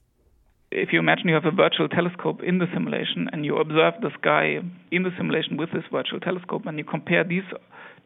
if 0.71 0.89
you 0.93 0.99
imagine 0.99 1.27
you 1.27 1.33
have 1.33 1.45
a 1.45 1.51
virtual 1.51 1.89
telescope 1.89 2.43
in 2.43 2.59
the 2.59 2.67
simulation 2.73 3.27
and 3.31 3.43
you 3.43 3.57
observe 3.57 3.93
the 4.01 4.11
sky 4.19 4.59
in 4.91 5.03
the 5.03 5.09
simulation 5.17 5.57
with 5.57 5.71
this 5.71 5.83
virtual 5.91 6.19
telescope 6.19 6.61
and 6.65 6.77
you 6.77 6.83
compare 6.83 7.23
these 7.23 7.43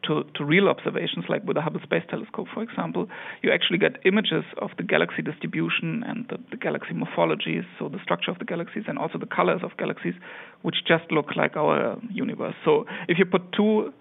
to, 0.04 0.22
to 0.34 0.44
real 0.44 0.68
observations, 0.68 1.24
like 1.28 1.44
with 1.44 1.56
the 1.56 1.62
Hubble 1.62 1.80
Space 1.82 2.02
Telescope, 2.10 2.46
for 2.52 2.62
example, 2.62 3.08
you 3.42 3.50
actually 3.50 3.78
get 3.78 3.96
images 4.04 4.44
of 4.58 4.70
the 4.76 4.82
galaxy 4.82 5.22
distribution 5.22 6.04
and 6.06 6.26
the, 6.28 6.36
the 6.50 6.56
galaxy 6.56 6.92
morphologies, 6.92 7.64
so 7.78 7.88
the 7.88 7.98
structure 8.02 8.30
of 8.30 8.38
the 8.38 8.44
galaxies 8.44 8.84
and 8.86 8.98
also 8.98 9.18
the 9.18 9.26
colors 9.26 9.62
of 9.62 9.76
galaxies, 9.78 10.14
which 10.60 10.76
just 10.86 11.10
look 11.10 11.36
like 11.36 11.56
our 11.56 11.98
universe. 12.10 12.54
So 12.64 12.84
if 13.08 13.18
you 13.18 13.24
put 13.24 13.52
two 13.52 13.94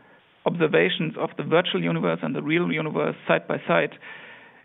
observations 0.45 1.13
of 1.17 1.29
the 1.37 1.43
virtual 1.43 1.81
universe 1.83 2.19
and 2.21 2.35
the 2.35 2.41
real 2.41 2.71
universe 2.71 3.15
side 3.27 3.47
by 3.47 3.57
side, 3.67 3.91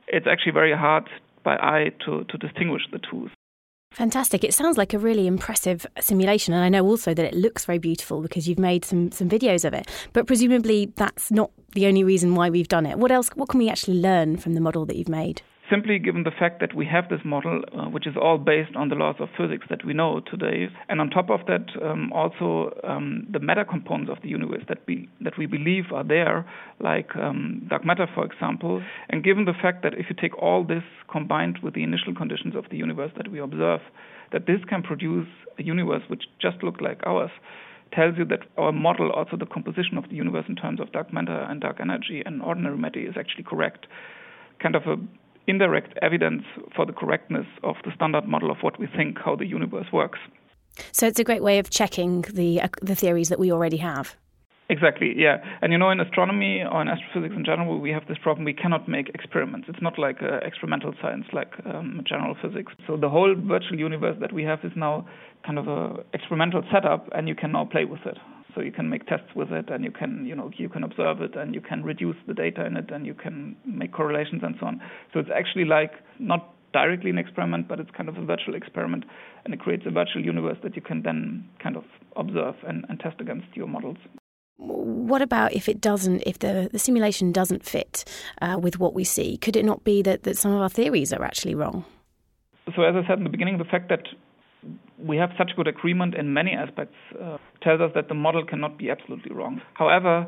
it's 0.07 0.27
actually 0.27 0.53
very 0.53 0.77
hard 0.77 1.09
by 1.45 1.57
eye 1.57 1.91
to, 2.05 2.25
to 2.25 2.39
distinguish 2.39 2.83
the 2.93 2.99
two. 2.99 3.29
Fantastic. 3.93 4.45
It 4.45 4.53
sounds 4.55 4.77
like 4.77 4.93
a 4.93 4.99
really 4.99 5.27
impressive 5.27 5.87
simulation. 5.99 6.53
And 6.53 6.63
I 6.63 6.69
know 6.69 6.85
also 6.85 7.15
that 7.15 7.25
it 7.25 7.35
looks 7.35 7.65
very 7.65 7.79
beautiful 7.79 8.21
because 8.21 8.49
you've 8.49 8.59
made 8.59 8.85
some, 8.85 9.11
some 9.13 9.29
videos 9.29 9.65
of 9.65 9.73
it. 9.73 9.89
But 10.13 10.27
presumably 10.27 10.93
that's 10.97 11.31
not 11.31 11.51
the 11.73 11.87
only 11.87 12.05
reason 12.05 12.35
why 12.35 12.51
we've 12.51 12.69
done 12.69 12.87
it. 12.87 12.99
What 12.99 13.11
else, 13.11 13.31
what 13.35 13.49
can 13.49 13.59
we 13.59 13.71
actually 13.71 14.01
learn 14.01 14.37
from 14.37 14.55
the 14.55 14.61
model 14.61 14.85
that 14.87 14.97
you've 14.97 15.09
made? 15.09 15.43
Simply 15.71 15.99
given 15.99 16.25
the 16.25 16.31
fact 16.31 16.61
that 16.61 16.75
we 16.75 16.87
have 16.87 17.09
this 17.09 17.21
model, 17.25 17.63
uh, 17.73 17.87
which 17.87 18.07
is 18.07 18.15
all 18.21 18.39
based 18.39 18.75
on 18.77 18.89
the 18.89 18.95
laws 18.95 19.17
of 19.19 19.29
physics 19.37 19.67
that 19.71 19.85
we 19.85 19.93
know 19.93 20.21
today, 20.21 20.69
and 20.89 21.01
on 21.01 21.11
top 21.11 21.31
of 21.31 21.41
that, 21.47 21.67
um, 21.83 22.13
also 22.13 22.73
um, 22.85 23.27
the 23.31 23.39
matter 23.39 23.65
components 23.65 24.11
of 24.11 24.23
the 24.23 24.29
universe 24.29 24.63
that 24.69 24.79
we 24.87 25.09
that 25.21 25.37
we 25.39 25.47
believe 25.47 25.85
are 25.93 26.05
there, 26.05 26.47
like 26.81 27.15
um, 27.17 27.67
dark 27.69 27.85
matter, 27.85 28.07
for 28.15 28.25
example. 28.25 28.83
And 29.09 29.23
given 29.23 29.45
the 29.45 29.53
fact 29.53 29.83
that 29.83 29.95
if 29.95 30.07
you 30.09 30.17
take 30.21 30.37
all 30.39 30.65
this 30.65 30.85
combined 31.11 31.59
with 31.63 31.75
the 31.75 31.83
initial 31.83 32.15
conditions 32.15 32.55
of 32.55 32.65
the 32.71 32.77
universe 32.77 33.13
that 33.17 33.31
we 33.31 33.39
observe, 33.39 33.81
that 34.33 34.47
this 34.47 34.61
can 34.69 34.83
produce 34.83 35.29
a 35.59 35.63
universe 35.63 36.03
which 36.09 36.25
just 36.41 36.63
looks 36.63 36.81
like 36.81 37.01
ours 37.07 37.31
tells 37.93 38.19
you 38.19 38.25
that 38.27 38.41
our 38.59 38.73
model, 38.73 39.11
also 39.11 39.37
the 39.37 39.47
composition 39.47 39.97
of 39.97 40.09
the 40.11 40.15
universe 40.15 40.45
in 40.49 40.57
terms 40.57 40.81
of 40.81 40.93
dark 40.93 41.11
matter 41.13 41.47
and 41.49 41.61
dark 41.61 41.79
energy 41.81 42.23
and 42.25 42.43
ordinary 42.43 42.77
matter, 42.77 43.01
is 43.01 43.15
actually 43.19 43.45
correct. 43.45 43.87
Kind 44.61 44.77
of 44.77 44.83
a 44.83 44.97
indirect 45.49 45.99
evidence 46.03 46.45
for 46.77 46.87
the 46.87 46.93
correctness 46.93 47.47
of 47.65 47.77
the 47.85 47.93
standard 47.95 48.27
model 48.27 48.51
of 48.51 48.59
what 48.61 48.79
we 48.79 48.87
think 48.87 49.19
how 49.25 49.35
the 49.35 49.47
universe 49.47 49.87
works. 49.93 50.19
So 50.93 51.07
it's 51.07 51.19
a 51.19 51.25
great 51.25 51.43
way 51.43 51.59
of 51.59 51.71
checking 51.71 52.23
the 52.23 52.61
uh, 52.61 52.69
the 52.83 52.95
theories 52.95 53.29
that 53.31 53.39
we 53.39 53.51
already 53.51 53.79
have. 53.79 54.15
Exactly, 54.71 55.15
yeah. 55.17 55.39
And 55.63 55.73
you 55.73 55.79
know, 55.79 55.91
in 55.91 55.99
astronomy 55.99 56.63
or 56.63 56.83
in 56.83 56.89
astrophysics 56.89 57.35
in 57.35 57.45
general, 57.45 57.81
we 57.81 57.91
have 57.91 58.07
this 58.07 58.19
problem 58.23 58.45
we 58.45 58.53
cannot 58.53 58.87
make 58.87 59.09
experiments. 59.15 59.67
It's 59.69 59.81
not 59.81 59.99
like 59.99 60.23
uh, 60.23 60.41
experimental 60.43 60.93
science 61.01 61.25
like 61.33 61.55
um, 61.65 62.03
general 62.07 62.37
physics. 62.41 62.73
So 62.87 62.99
the 62.99 63.09
whole 63.09 63.35
virtual 63.35 63.79
universe 63.79 64.17
that 64.21 64.33
we 64.33 64.45
have 64.45 64.61
is 64.63 64.73
now 64.77 65.09
kind 65.47 65.59
of 65.59 65.69
a 65.69 66.05
experimental 66.13 66.63
setup, 66.71 67.09
and 67.13 67.27
you 67.29 67.35
can 67.35 67.53
now 67.53 67.65
play 67.65 67.87
with 67.87 68.05
it 68.05 68.19
so 68.55 68.61
you 68.61 68.73
can 68.73 68.89
make 68.89 69.07
tests 69.07 69.35
with 69.35 69.53
it 69.53 69.69
and 69.71 69.85
you 69.85 69.91
can 69.91 70.25
you 70.27 70.35
know 70.35 70.51
you 70.57 70.69
can 70.69 70.83
observe 70.83 71.21
it 71.21 71.37
and 71.37 71.55
you 71.55 71.61
can 71.61 71.83
reduce 71.83 72.17
the 72.27 72.35
data 72.35 72.65
in 72.65 72.77
it 72.77 72.91
and 72.91 73.07
you 73.07 73.15
can 73.15 73.57
make 73.65 73.93
correlations 73.93 74.43
and 74.43 74.57
so 74.59 74.67
on. 74.67 74.81
So 75.13 75.21
it's 75.21 75.31
actually 75.35 75.65
like 75.65 75.93
not 76.19 76.55
directly 76.73 77.11
an 77.11 77.19
experiment 77.19 77.69
but 77.69 77.81
it's 77.81 77.91
kind 77.97 78.09
of 78.09 78.17
a 78.17 78.25
virtual 78.25 78.55
experiment 78.55 79.05
and 79.45 79.55
it 79.55 79.61
creates 79.61 79.85
a 79.87 79.91
virtual 79.91 80.23
universe 80.25 80.59
that 80.63 80.77
you 80.77 80.83
can 80.83 81.03
then 81.03 81.49
kind 81.63 81.77
of 81.77 81.85
observe 82.17 82.55
and, 82.67 82.85
and 82.89 83.01
test 83.01 83.21
against 83.21 83.47
your 83.55 83.67
models. 83.67 83.99
What 84.57 85.23
about 85.23 85.53
if 85.53 85.69
it 85.69 85.81
doesn't 85.81 86.23
if 86.27 86.41
the, 86.41 86.69
the 86.73 86.79
simulation 86.79 87.33
doesn't 87.33 87.65
fit 87.65 88.05
uh, 88.43 88.59
with 88.61 88.79
what 88.79 88.93
we 88.93 89.05
see? 89.05 89.37
Could 89.37 89.57
it 89.57 89.65
not 89.65 89.85
be 89.85 90.03
that, 90.03 90.25
that 90.25 90.37
some 90.37 90.53
of 90.53 90.61
our 90.61 90.69
theories 90.69 91.13
are 91.13 91.23
actually 91.23 91.55
wrong? 91.55 91.85
So 92.77 92.83
as 92.83 92.95
i 92.97 93.07
said 93.07 93.19
in 93.19 93.25
the 93.25 93.31
beginning 93.31 93.59
the 93.59 93.65
fact 93.65 93.89
that 93.89 94.03
we 94.99 95.17
have 95.17 95.31
such 95.39 95.53
good 95.57 95.69
agreement 95.69 96.15
in 96.15 96.33
many 96.33 96.53
aspects 96.53 96.95
uh, 97.21 97.39
tells 97.63 97.81
us 97.81 97.91
that 97.95 98.09
the 98.09 98.15
model 98.15 98.45
cannot 98.45 98.79
be 98.79 98.91
absolutely 98.91 99.35
wrong. 99.35 99.61
However, 99.75 100.27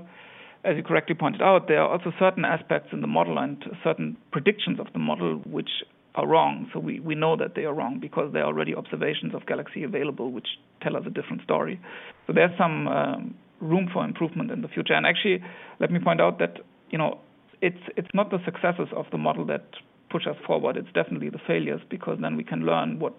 as 0.64 0.76
you 0.76 0.82
correctly 0.82 1.14
pointed 1.14 1.42
out, 1.42 1.68
there 1.68 1.80
are 1.80 1.88
also 1.88 2.12
certain 2.18 2.44
aspects 2.44 2.90
in 2.92 3.00
the 3.00 3.06
model 3.06 3.38
and 3.38 3.64
certain 3.82 4.16
predictions 4.30 4.78
of 4.78 4.86
the 4.92 4.98
model 4.98 5.36
which 5.46 5.70
are 6.14 6.26
wrong. 6.26 6.68
So 6.72 6.80
we, 6.80 7.00
we 7.00 7.14
know 7.14 7.36
that 7.36 7.54
they 7.54 7.64
are 7.64 7.72
wrong 7.72 7.98
because 8.00 8.32
there 8.32 8.42
are 8.42 8.46
already 8.46 8.74
observations 8.74 9.34
of 9.34 9.46
galaxy 9.46 9.84
available 9.84 10.30
which 10.30 10.48
tell 10.82 10.96
us 10.96 11.04
a 11.06 11.10
different 11.10 11.42
story. 11.42 11.80
So 12.26 12.32
there's 12.32 12.56
some 12.58 12.88
um, 12.88 13.34
room 13.60 13.88
for 13.92 14.04
improvement 14.04 14.50
in 14.50 14.62
the 14.62 14.68
future. 14.68 14.94
And 14.94 15.06
actually, 15.06 15.42
let 15.78 15.90
me 15.90 16.00
point 16.00 16.20
out 16.20 16.38
that 16.38 16.58
you 16.90 16.98
know 16.98 17.20
it's 17.62 17.82
it's 17.96 18.08
not 18.12 18.30
the 18.30 18.38
successes 18.44 18.88
of 18.94 19.06
the 19.12 19.18
model 19.18 19.46
that 19.46 19.64
push 20.10 20.26
us 20.26 20.36
forward. 20.46 20.76
It's 20.76 20.92
definitely 20.92 21.30
the 21.30 21.40
failures 21.46 21.80
because 21.88 22.18
then 22.20 22.36
we 22.36 22.44
can 22.44 22.66
learn 22.66 22.98
what 22.98 23.14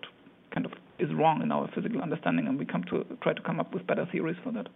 kind 0.54 0.66
of 0.66 0.74
is 1.02 1.14
wrong 1.14 1.42
in 1.42 1.52
our 1.52 1.70
physical 1.74 2.02
understanding, 2.02 2.48
and 2.48 2.58
we 2.60 2.66
come 2.66 2.84
to 2.86 3.06
try 3.22 3.34
to 3.34 3.42
come 3.42 3.60
up 3.60 3.74
with 3.74 3.88
better 3.88 4.08
theories 4.12 4.38
for 4.44 4.52
that. 4.52 4.68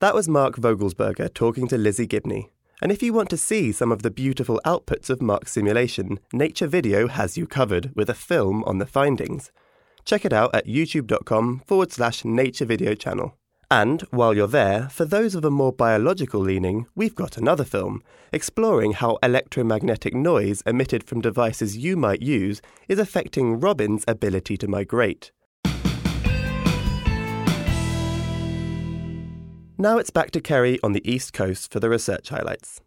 That 0.00 0.14
was 0.14 0.28
Mark 0.28 0.56
Vogelsberger 0.56 1.32
talking 1.32 1.66
to 1.68 1.78
Lizzie 1.78 2.06
Gibney. 2.06 2.50
And 2.80 2.92
if 2.92 3.02
you 3.02 3.12
want 3.12 3.30
to 3.30 3.36
see 3.36 3.72
some 3.72 3.90
of 3.90 4.02
the 4.02 4.10
beautiful 4.10 4.60
outputs 4.64 5.10
of 5.10 5.22
Mark's 5.22 5.52
simulation, 5.52 6.20
Nature 6.32 6.68
Video 6.68 7.08
has 7.08 7.36
you 7.36 7.46
covered 7.46 7.90
with 7.96 8.08
a 8.08 8.14
film 8.14 8.62
on 8.64 8.78
the 8.78 8.86
findings. 8.86 9.50
Check 10.04 10.24
it 10.24 10.32
out 10.32 10.54
at 10.54 10.66
youtube.com 10.66 11.62
forward 11.66 11.92
slash 11.92 12.24
nature 12.24 12.64
video 12.64 12.94
channel. 12.94 13.37
And 13.70 14.00
while 14.10 14.34
you're 14.34 14.46
there, 14.48 14.88
for 14.88 15.04
those 15.04 15.34
of 15.34 15.44
a 15.44 15.50
more 15.50 15.72
biological 15.72 16.40
leaning, 16.40 16.86
we've 16.94 17.14
got 17.14 17.36
another 17.36 17.64
film 17.64 18.02
exploring 18.32 18.92
how 18.92 19.18
electromagnetic 19.22 20.14
noise 20.14 20.62
emitted 20.64 21.04
from 21.04 21.20
devices 21.20 21.76
you 21.76 21.94
might 21.94 22.22
use 22.22 22.62
is 22.88 22.98
affecting 22.98 23.60
robins' 23.60 24.06
ability 24.08 24.56
to 24.56 24.68
migrate. 24.68 25.32
Now 29.76 29.98
it's 29.98 30.10
back 30.10 30.30
to 30.30 30.40
Kerry 30.40 30.80
on 30.82 30.92
the 30.92 31.08
East 31.08 31.34
Coast 31.34 31.70
for 31.70 31.78
the 31.78 31.90
research 31.90 32.30
highlights. 32.30 32.80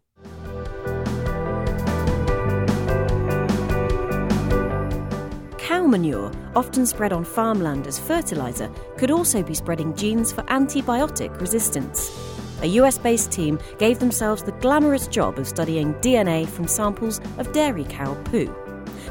Manure, 5.92 6.32
often 6.56 6.84
spread 6.84 7.12
on 7.12 7.22
farmland 7.22 7.86
as 7.86 8.00
fertiliser, 8.00 8.68
could 8.96 9.12
also 9.12 9.44
be 9.44 9.54
spreading 9.54 9.94
genes 9.94 10.32
for 10.32 10.42
antibiotic 10.44 11.40
resistance. 11.40 12.10
A 12.62 12.66
US 12.80 12.98
based 12.98 13.30
team 13.30 13.60
gave 13.78 13.98
themselves 14.00 14.42
the 14.42 14.58
glamorous 14.60 15.06
job 15.06 15.38
of 15.38 15.46
studying 15.46 15.94
DNA 15.94 16.48
from 16.48 16.66
samples 16.66 17.20
of 17.38 17.52
dairy 17.52 17.84
cow 17.84 18.14
poo. 18.24 18.52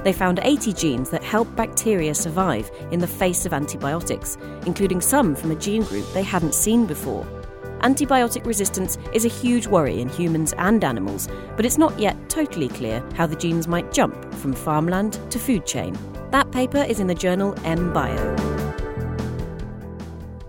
They 0.04 0.14
found 0.14 0.40
80 0.42 0.74
genes 0.74 1.10
that 1.12 1.24
help 1.24 1.56
bacteria 1.56 2.16
survive 2.16 2.72
in 2.92 3.00
the 3.00 3.08
face 3.08 3.46
of 3.46 3.54
antibiotics, 3.54 4.38
including 4.66 5.00
some 5.00 5.36
from 5.36 5.52
a 5.52 5.56
gene 5.56 5.84
group 5.84 6.06
they 6.14 6.24
hadn't 6.24 6.56
seen 6.56 6.86
before. 6.86 7.26
Antibiotic 7.82 8.46
resistance 8.46 8.98
is 9.14 9.26
a 9.26 9.36
huge 9.42 9.68
worry 9.68 10.02
in 10.02 10.10
humans 10.10 10.54
and 10.58 10.84
animals, 10.84 11.28
but 11.56 11.66
it's 11.66 11.78
not 11.78 12.00
yet 12.00 12.16
totally 12.30 12.70
clear 12.70 13.04
how 13.16 13.28
the 13.28 13.36
genes 13.36 13.68
might 13.68 13.92
jump 13.92 14.34
from 14.36 14.54
farmland 14.54 15.20
to 15.30 15.38
food 15.38 15.66
chain. 15.66 15.98
That 16.32 16.50
paper 16.54 16.78
is 16.78 17.02
in 17.02 17.08
the 17.08 17.14
journal 17.14 17.54
MBio. 17.56 18.52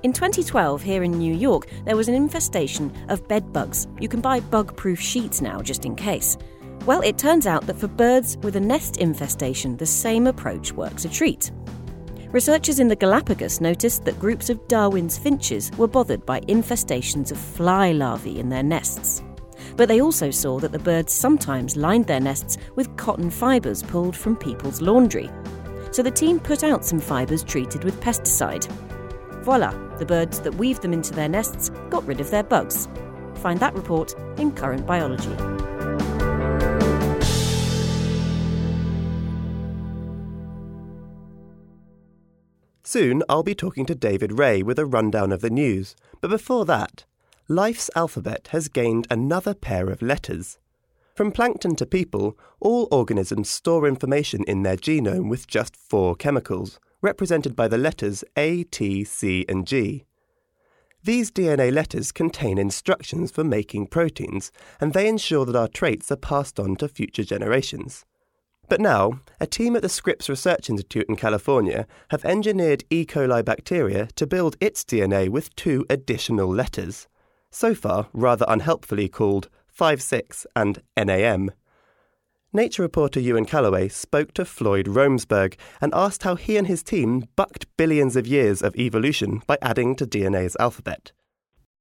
In 0.05 0.12
2012, 0.12 0.81
here 0.81 1.03
in 1.03 1.11
New 1.11 1.35
York, 1.35 1.67
there 1.85 1.97
was 1.97 2.09
an 2.09 2.15
infestation 2.15 2.93
of 3.09 3.27
bed 3.27 3.53
bugs. 3.53 3.89
You 3.99 4.09
can 4.09 4.21
buy 4.21 4.39
bug 4.39 4.77
proof 4.77 5.01
sheets 5.01 5.41
now, 5.41 5.61
just 5.61 5.85
in 5.85 5.97
case. 5.97 6.39
Well, 6.87 7.01
it 7.01 7.19
turns 7.19 7.49
out 7.49 7.67
that 7.67 7.79
for 7.79 7.89
birds 7.89 8.37
with 8.43 8.55
a 8.55 8.61
nest 8.61 8.99
infestation, 8.99 9.77
the 9.77 9.85
same 9.87 10.29
approach 10.29 10.73
works 10.73 11.05
a 11.05 11.09
treat. 11.09 11.51
Researchers 12.31 12.79
in 12.79 12.87
the 12.87 12.95
Galapagos 12.95 13.61
noticed 13.61 14.05
that 14.05 14.21
groups 14.21 14.51
of 14.51 14.69
Darwin's 14.69 15.19
finches 15.19 15.73
were 15.79 15.89
bothered 15.89 16.25
by 16.25 16.41
infestations 16.43 17.33
of 17.33 17.39
fly 17.39 17.91
larvae 17.91 18.39
in 18.39 18.49
their 18.49 18.62
nests. 18.62 19.21
But 19.77 19.89
they 19.89 20.01
also 20.01 20.31
saw 20.31 20.61
that 20.61 20.71
the 20.71 20.79
birds 20.79 21.12
sometimes 21.12 21.77
lined 21.77 22.07
their 22.07 22.21
nests 22.21 22.57
with 22.77 22.97
cotton 22.97 23.31
fibres 23.31 23.83
pulled 23.83 24.17
from 24.17 24.37
people's 24.37 24.81
laundry 24.81 25.29
so 25.93 26.03
the 26.03 26.11
team 26.11 26.41
put 26.41 26.65
out 26.65 26.85
some 26.85 26.99
fibres 26.99 27.45
treated 27.45 27.85
with 27.85 28.01
pesticide. 28.01 28.67
Voila, 29.43 29.73
the 29.99 30.07
birds 30.07 30.41
that 30.41 30.55
weaved 30.55 30.83
them 30.83 30.93
into 30.93 31.13
their 31.13 31.29
nests 31.29 31.71
got 31.91 32.07
rid 32.07 32.21
of 32.21 32.31
their 32.31 32.43
bugs. 32.43 32.89
Find 33.37 33.61
that 33.61 33.75
report 33.75 34.15
in 34.39 34.53
Current 34.53 34.87
Biology. 34.87 35.37
Soon 42.85 43.23
I'll 43.29 43.43
be 43.43 43.55
talking 43.55 43.87
to 43.87 43.95
David 43.95 44.39
Ray 44.39 44.63
with 44.63 44.79
a 44.79 44.85
rundown 44.85 45.33
of 45.33 45.41
the 45.41 45.49
news, 45.49 45.97
but 46.21 46.29
before 46.29 46.65
that, 46.67 47.05
life's 47.49 47.89
alphabet 47.97 48.49
has 48.53 48.69
gained 48.69 49.07
another 49.11 49.55
pair 49.55 49.89
of 49.89 50.03
letters. 50.03 50.59
From 51.14 51.31
plankton 51.31 51.76
to 51.76 51.85
people, 51.85 52.38
all 52.59 52.88
organisms 52.90 53.50
store 53.50 53.87
information 53.87 54.45
in 54.45 54.62
their 54.62 54.78
genome 54.78 55.28
with 55.28 55.47
just 55.47 55.76
four 55.76 56.14
chemicals, 56.14 56.81
represented 57.02 57.54
by 57.54 57.69
the 57.69 57.76
letters 57.76 58.25
A, 58.35 58.64
T, 58.64 59.04
C, 59.04 59.45
and 59.47 59.66
G. 59.66 60.07
These 61.04 61.31
DNA 61.31 61.71
letters 61.71 62.12
contain 62.12 62.57
instructions 62.57 63.31
for 63.31 63.45
making 63.45 63.88
proteins, 63.88 64.52
and 64.81 64.95
they 64.95 65.07
ensure 65.07 65.45
that 65.45 65.57
our 65.57 65.69
traits 65.69 66.11
are 66.11 66.16
passed 66.16 66.59
on 66.59 66.76
to 66.76 66.88
future 66.88 67.25
generations. 67.25 68.07
But 68.71 68.81
now, 68.81 69.21
a 69.38 69.47
team 69.47 69.76
at 69.76 69.83
the 69.83 69.90
Scripps 69.90 70.31
Research 70.31 70.71
Institute 70.71 71.07
in 71.11 71.16
California 71.16 71.87
have 72.09 72.25
engineered 72.25 72.85
E. 72.88 73.04
coli 73.04 73.45
bacteria 73.45 74.07
to 74.16 74.26
build 74.26 74.57
its 74.61 74.83
DNA 74.83 75.28
with 75.28 75.54
two 75.57 75.85
additional 75.90 76.49
letters, 76.49 77.07
so 77.50 77.75
far 77.75 78.09
rather 78.14 78.47
unhelpfully 78.49 79.11
called 79.11 79.50
5SICS 79.79 80.47
and 80.55 80.83
NAM. 80.97 81.50
Nature 82.55 82.83
reporter 82.83 83.19
Ewan 83.19 83.47
Callaway 83.47 83.88
spoke 83.88 84.35
to 84.35 84.45
Floyd 84.45 84.87
Romesberg 84.87 85.57
and 85.81 85.95
asked 85.95 86.23
how 86.23 86.35
he 86.35 86.59
and 86.59 86.67
his 86.67 86.83
team 86.83 87.26
bucked 87.35 87.67
billions 87.79 88.14
of 88.14 88.26
years 88.26 88.61
of 88.61 88.76
evolution 88.76 89.41
by 89.47 89.57
adding 89.62 89.97
to 89.97 90.07
DNA's 90.07 90.55
alphabet. 90.61 91.12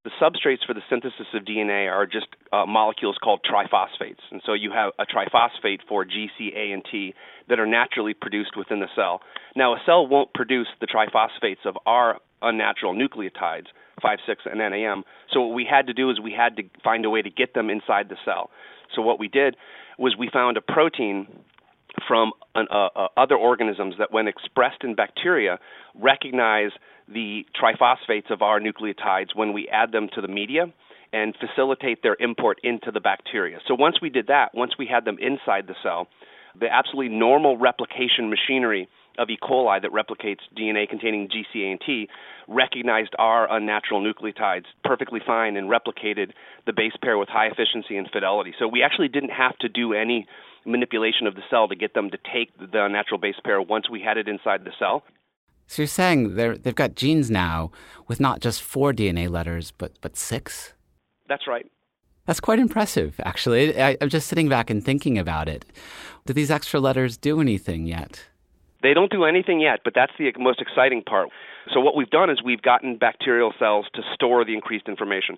The 0.03 0.12
substrates 0.19 0.65
for 0.65 0.74
the 0.74 0.81
synthesis 0.89 1.27
of 1.33 1.43
DNA 1.43 1.91
are 1.91 2.07
just 2.07 2.27
uh, 2.51 2.65
molecules 2.65 3.17
called 3.21 3.41
triphosphates. 3.43 4.24
And 4.31 4.41
so 4.45 4.53
you 4.53 4.71
have 4.71 4.93
a 4.98 5.05
triphosphate 5.05 5.81
for 5.88 6.05
G, 6.05 6.27
C, 6.38 6.51
A, 6.55 6.71
and 6.71 6.83
T 6.89 7.13
that 7.50 7.60
are 7.60 7.67
naturally 7.67 8.13
produced 8.13 8.57
within 8.57 8.79
the 8.79 8.88
cell. 8.95 9.21
Now, 9.55 9.74
a 9.74 9.81
cell 9.86 10.07
won't 10.07 10.33
produce 10.33 10.67
the 10.79 10.88
triphosphates 10.88 11.65
of 11.65 11.77
our 11.86 12.17
unnatural 12.41 12.95
nucleotides, 12.95 13.67
5, 14.01 14.20
6, 14.25 14.41
and 14.46 14.60
NAM. 14.60 15.03
So 15.31 15.41
what 15.41 15.55
we 15.55 15.65
had 15.70 15.88
to 15.88 15.93
do 15.93 16.10
is 16.10 16.20
we 16.20 16.34
had 16.34 16.58
to 16.58 16.63
find 16.84 17.05
a 17.05 17.10
way 17.10 17.22
to 17.22 17.29
get 17.29 17.53
them 17.53 17.70
inside 17.70 18.10
the 18.10 18.17
cell. 18.25 18.50
So 18.96 19.01
what 19.01 19.20
we 19.20 19.27
did 19.27 19.55
was 19.98 20.15
we 20.17 20.29
found 20.31 20.58
a 20.58 20.62
protein 20.62 21.27
from 22.08 22.31
an, 22.55 22.67
uh, 22.72 22.88
uh, 22.96 23.08
other 23.17 23.36
organisms 23.36 23.96
that, 24.00 24.12
when 24.12 24.27
expressed 24.27 24.84
in 24.84 24.96
bacteria, 24.96 25.60
recognize 25.96 26.72
the 27.08 27.46
triphosphates 27.62 28.31
of 28.31 28.41
our 28.41 28.60
nucleotides 28.60 29.36
when 29.36 29.53
we 29.53 29.67
add 29.67 29.91
them 29.91 30.08
to 30.15 30.22
the 30.22 30.27
media 30.27 30.65
and 31.13 31.36
facilitate 31.36 32.01
their 32.03 32.15
import 32.20 32.60
into 32.63 32.91
the 32.91 33.01
bacteria. 33.01 33.60
So 33.67 33.75
once 33.75 33.98
we 34.01 34.10
did 34.10 34.27
that, 34.27 34.51
once 34.53 34.74
we 34.79 34.88
had 34.88 35.03
them 35.03 35.17
inside 35.20 35.67
the 35.67 35.75
cell, 35.84 36.08
the 36.58 36.72
absolutely 36.72 37.15
normal 37.15 37.58
replication 37.58 38.29
machinery 38.29 38.88
of 39.18 39.30
E. 39.30 39.38
coli 39.41 39.82
that 39.82 39.91
replicates 39.91 40.39
DNA 40.58 40.88
containing 40.89 41.30
GCA 41.30 41.72
and 41.72 41.82
T 41.86 42.08
recognized 42.48 43.13
our 43.18 43.51
unnatural 43.51 44.01
nucleotides 44.01 44.65
perfectly 44.84 45.20
fine 45.25 45.56
and 45.56 45.70
replicated 45.70 46.32
the 46.65 46.74
base 46.74 46.94
pair 47.01 47.18
with 47.18 47.30
high 47.30 47.48
efficiency 47.48 47.98
and 47.98 48.10
fidelity. 48.12 48.53
So 48.60 48.68
we 48.68 48.84
actually 48.84 49.08
didn't 49.08 49.30
have 49.32 49.58
to 49.60 49.70
do 49.70 49.94
any 49.94 50.27
manipulation 50.65 51.27
of 51.27 51.36
the 51.36 51.41
cell 51.50 51.68
to 51.68 51.75
get 51.75 51.94
them 51.94 52.12
to 52.12 52.18
take 52.34 52.56
the 52.58 52.84
unnatural 52.84 53.20
base 53.20 53.36
pair 53.44 53.62
once 53.62 53.89
we 53.89 54.01
had 54.01 54.18
it 54.18 54.27
inside 54.27 54.63
the 54.63 54.72
cell. 54.77 55.03
So 55.68 55.84
you're 55.84 55.88
saying 55.88 56.36
they 56.36 56.50
they've 56.50 56.75
got 56.75 56.96
genes 56.96 57.32
now 57.32 57.72
with 58.08 58.20
not 58.20 58.41
just 58.41 58.62
four 58.62 58.91
DNA 58.91 59.30
letters, 59.30 59.72
but, 59.72 59.94
but 60.01 60.18
six? 60.18 60.74
That's 61.30 61.48
right. 61.48 61.65
That's 62.25 62.39
quite 62.39 62.60
impressive, 62.60 63.20
actually. 63.24 63.82
I, 63.82 63.98
I'm 64.00 64.10
just 64.10 64.27
sitting 64.27 64.50
back 64.50 64.70
and 64.70 64.84
thinking 64.84 65.18
about 65.18 65.48
it. 65.48 65.65
Do 66.25 66.34
these 66.34 66.51
extra 66.51 66.80
letters 66.80 67.18
do 67.18 67.41
anything 67.41 67.88
yet? 67.88 68.25
They 68.83 68.93
don't 68.93 69.11
do 69.11 69.25
anything 69.25 69.59
yet, 69.61 69.81
but 69.83 69.93
that's 69.95 70.11
the 70.17 70.31
most 70.38 70.61
exciting 70.61 71.03
part. 71.03 71.29
So 71.73 71.79
what 71.79 71.95
we've 71.95 72.09
done 72.09 72.29
is 72.29 72.39
we've 72.43 72.61
gotten 72.61 72.97
bacterial 72.97 73.53
cells 73.59 73.85
to 73.93 74.01
store 74.13 74.43
the 74.43 74.53
increased 74.53 74.88
information. 74.88 75.38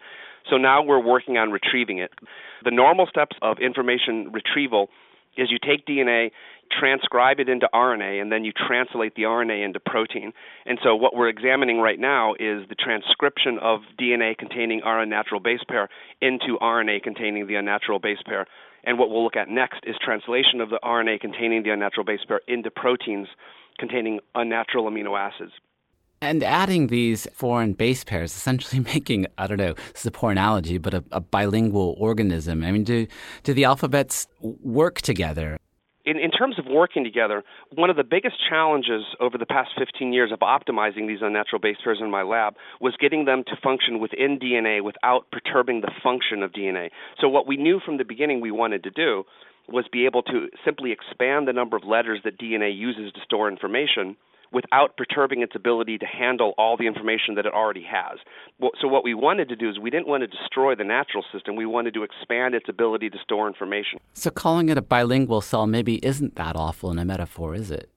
So 0.49 0.57
now 0.57 0.81
we're 0.83 1.03
working 1.03 1.37
on 1.37 1.51
retrieving 1.51 1.99
it. 1.99 2.11
The 2.63 2.71
normal 2.71 3.07
steps 3.07 3.35
of 3.41 3.59
information 3.59 4.31
retrieval 4.31 4.89
is 5.35 5.49
you 5.49 5.57
take 5.59 5.85
DNA, 5.85 6.31
transcribe 6.79 7.39
it 7.39 7.49
into 7.49 7.67
RNA, 7.73 8.21
and 8.21 8.31
then 8.31 8.43
you 8.45 8.51
translate 8.51 9.15
the 9.15 9.23
RNA 9.23 9.65
into 9.65 9.79
protein. 9.79 10.31
And 10.65 10.79
so 10.83 10.95
what 10.95 11.15
we're 11.15 11.29
examining 11.29 11.79
right 11.79 11.99
now 11.99 12.33
is 12.33 12.67
the 12.69 12.75
transcription 12.77 13.57
of 13.61 13.81
DNA 13.99 14.37
containing 14.37 14.81
our 14.83 15.01
unnatural 15.01 15.41
base 15.41 15.61
pair 15.67 15.89
into 16.21 16.57
RNA 16.61 17.03
containing 17.03 17.47
the 17.47 17.55
unnatural 17.55 17.99
base 17.99 18.19
pair. 18.25 18.47
And 18.83 18.99
what 18.99 19.09
we'll 19.09 19.23
look 19.23 19.37
at 19.37 19.49
next 19.49 19.81
is 19.85 19.95
translation 20.03 20.59
of 20.61 20.69
the 20.69 20.79
RNA 20.83 21.21
containing 21.21 21.63
the 21.63 21.69
unnatural 21.69 22.05
base 22.05 22.19
pair 22.27 22.41
into 22.47 22.69
proteins 22.69 23.27
containing 23.79 24.19
unnatural 24.35 24.89
amino 24.89 25.17
acids. 25.17 25.51
And 26.21 26.41
adding 26.41 26.87
these 26.87 27.27
foreign 27.33 27.73
base 27.73 28.03
pairs, 28.03 28.33
essentially 28.33 28.79
making, 28.93 29.27
I 29.37 29.47
don't 29.47 29.57
know, 29.57 29.73
this 29.73 30.01
is 30.01 30.05
a 30.05 30.11
poor 30.11 30.31
analogy, 30.31 30.77
but 30.77 30.93
a, 30.93 31.03
a 31.11 31.19
bilingual 31.19 31.95
organism. 31.97 32.63
I 32.63 32.71
mean, 32.71 32.83
do, 32.83 33.07
do 33.43 33.53
the 33.53 33.65
alphabets 33.65 34.27
work 34.41 35.01
together? 35.01 35.57
In, 36.05 36.17
in 36.19 36.31
terms 36.31 36.59
of 36.59 36.65
working 36.65 37.03
together, 37.03 37.43
one 37.73 37.89
of 37.89 37.95
the 37.95 38.03
biggest 38.03 38.35
challenges 38.49 39.03
over 39.21 39.37
the 39.37 39.45
past 39.45 39.71
15 39.77 40.11
years 40.11 40.31
of 40.31 40.39
optimizing 40.39 41.07
these 41.07 41.19
unnatural 41.21 41.61
base 41.61 41.77
pairs 41.81 41.99
in 42.01 42.11
my 42.11 42.23
lab 42.23 42.55
was 42.81 42.93
getting 42.99 43.23
them 43.25 43.43
to 43.47 43.55
function 43.63 43.99
within 43.99 44.37
DNA 44.37 44.83
without 44.83 45.31
perturbing 45.31 45.81
the 45.81 45.91
function 46.03 46.43
of 46.43 46.51
DNA. 46.51 46.89
So, 47.21 47.29
what 47.29 47.47
we 47.47 47.55
knew 47.55 47.79
from 47.79 47.97
the 47.97 48.03
beginning 48.03 48.41
we 48.41 48.51
wanted 48.51 48.83
to 48.83 48.89
do 48.89 49.23
was 49.69 49.85
be 49.91 50.05
able 50.05 50.23
to 50.23 50.49
simply 50.65 50.91
expand 50.91 51.47
the 51.47 51.53
number 51.53 51.77
of 51.77 51.85
letters 51.85 52.19
that 52.25 52.37
DNA 52.37 52.77
uses 52.77 53.13
to 53.13 53.21
store 53.21 53.47
information 53.47 54.17
without 54.53 54.95
perturbing 54.95 55.41
its 55.41 55.53
ability 55.55 55.97
to 55.97 56.05
handle 56.05 56.53
all 56.57 56.77
the 56.77 56.85
information 56.85 57.35
that 57.35 57.45
it 57.45 57.53
already 57.53 57.83
has. 57.83 58.19
So, 58.79 58.87
what 58.87 59.03
we 59.03 59.13
wanted 59.13 59.49
to 59.49 59.55
do 59.55 59.69
is 59.69 59.79
we 59.79 59.89
didn't 59.89 60.07
want 60.07 60.21
to 60.21 60.27
destroy 60.27 60.75
the 60.75 60.83
natural 60.83 61.25
system, 61.33 61.55
we 61.55 61.65
wanted 61.65 61.93
to 61.95 62.03
expand 62.03 62.53
its 62.53 62.69
ability 62.69 63.09
to 63.09 63.17
store 63.23 63.47
information. 63.47 63.99
So, 64.13 64.29
calling 64.29 64.69
it 64.69 64.77
a 64.77 64.81
bilingual 64.81 65.41
cell 65.41 65.67
maybe 65.67 65.95
isn't 66.05 66.35
that 66.35 66.55
awful 66.55 66.91
in 66.91 66.99
a 66.99 67.05
metaphor, 67.05 67.55
is 67.55 67.71
it? 67.71 67.89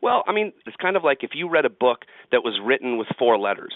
Well, 0.00 0.24
I 0.26 0.32
mean, 0.32 0.52
it's 0.66 0.76
kind 0.76 0.96
of 0.96 1.04
like 1.04 1.18
if 1.22 1.30
you 1.34 1.48
read 1.48 1.64
a 1.64 1.70
book 1.70 2.04
that 2.32 2.42
was 2.44 2.58
written 2.64 2.98
with 2.98 3.08
four 3.18 3.38
letters. 3.38 3.74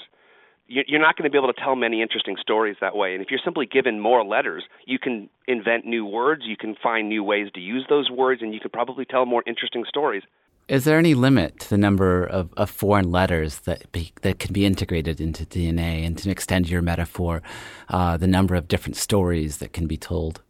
You're 0.68 1.00
not 1.00 1.18
going 1.18 1.28
to 1.28 1.30
be 1.30 1.36
able 1.36 1.52
to 1.52 1.60
tell 1.60 1.76
many 1.76 2.00
interesting 2.00 2.36
stories 2.40 2.76
that 2.80 2.96
way. 2.96 3.12
And 3.12 3.22
if 3.22 3.30
you're 3.30 3.40
simply 3.44 3.66
given 3.66 4.00
more 4.00 4.24
letters, 4.24 4.62
you 4.86 4.98
can 4.98 5.28
invent 5.46 5.84
new 5.84 6.06
words, 6.06 6.44
you 6.46 6.56
can 6.56 6.76
find 6.82 7.10
new 7.10 7.22
ways 7.22 7.48
to 7.54 7.60
use 7.60 7.84
those 7.90 8.10
words, 8.10 8.40
and 8.40 8.54
you 8.54 8.60
can 8.60 8.70
probably 8.70 9.04
tell 9.04 9.26
more 9.26 9.42
interesting 9.46 9.84
stories. 9.86 10.22
Is 10.68 10.84
there 10.84 10.98
any 10.98 11.14
limit 11.14 11.58
to 11.60 11.70
the 11.70 11.76
number 11.76 12.24
of, 12.24 12.52
of 12.56 12.70
foreign 12.70 13.10
letters 13.10 13.60
that 13.60 13.90
be, 13.92 14.12
that 14.22 14.38
can 14.38 14.52
be 14.52 14.64
integrated 14.64 15.20
into 15.20 15.44
DNA, 15.44 16.06
and 16.06 16.16
to 16.18 16.30
extend 16.30 16.70
your 16.70 16.82
metaphor, 16.82 17.42
uh, 17.88 18.16
the 18.16 18.28
number 18.28 18.54
of 18.54 18.68
different 18.68 18.96
stories 18.96 19.58
that 19.58 19.72
can 19.72 19.86
be 19.86 19.96
told? 19.96 20.40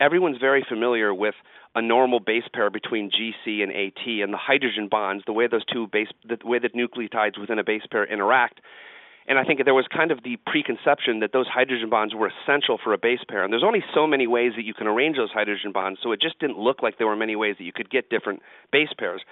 Everyone's 0.00 0.38
very 0.38 0.64
familiar 0.68 1.14
with 1.14 1.34
a 1.74 1.80
normal 1.80 2.18
base 2.18 2.44
pair 2.52 2.70
between 2.70 3.10
GC 3.10 3.62
and 3.62 3.72
AT, 3.72 4.04
and 4.04 4.32
the 4.32 4.38
hydrogen 4.38 4.88
bonds, 4.90 5.22
the 5.26 5.32
way 5.32 5.46
those 5.46 5.64
two 5.72 5.86
base, 5.86 6.08
the 6.28 6.36
way 6.44 6.58
that 6.58 6.74
nucleotides 6.74 7.40
within 7.40 7.58
a 7.58 7.64
base 7.64 7.82
pair 7.90 8.04
interact. 8.04 8.60
And 9.28 9.38
I 9.38 9.44
think 9.44 9.64
there 9.64 9.74
was 9.74 9.86
kind 9.86 10.10
of 10.10 10.24
the 10.24 10.36
preconception 10.46 11.20
that 11.20 11.32
those 11.32 11.46
hydrogen 11.46 11.90
bonds 11.90 12.14
were 12.14 12.30
essential 12.30 12.78
for 12.82 12.92
a 12.92 12.98
base 12.98 13.20
pair. 13.28 13.44
And 13.44 13.52
there's 13.52 13.64
only 13.64 13.84
so 13.94 14.06
many 14.06 14.26
ways 14.26 14.52
that 14.56 14.64
you 14.64 14.74
can 14.74 14.86
arrange 14.86 15.16
those 15.16 15.30
hydrogen 15.30 15.72
bonds, 15.72 16.00
so 16.02 16.12
it 16.12 16.20
just 16.20 16.38
didn't 16.40 16.58
look 16.58 16.82
like 16.82 16.98
there 16.98 17.06
were 17.06 17.16
many 17.16 17.36
ways 17.36 17.56
that 17.58 17.64
you 17.64 17.72
could 17.72 17.90
get 17.90 18.10
different 18.10 18.42
base 18.72 18.90
pairs 18.98 19.22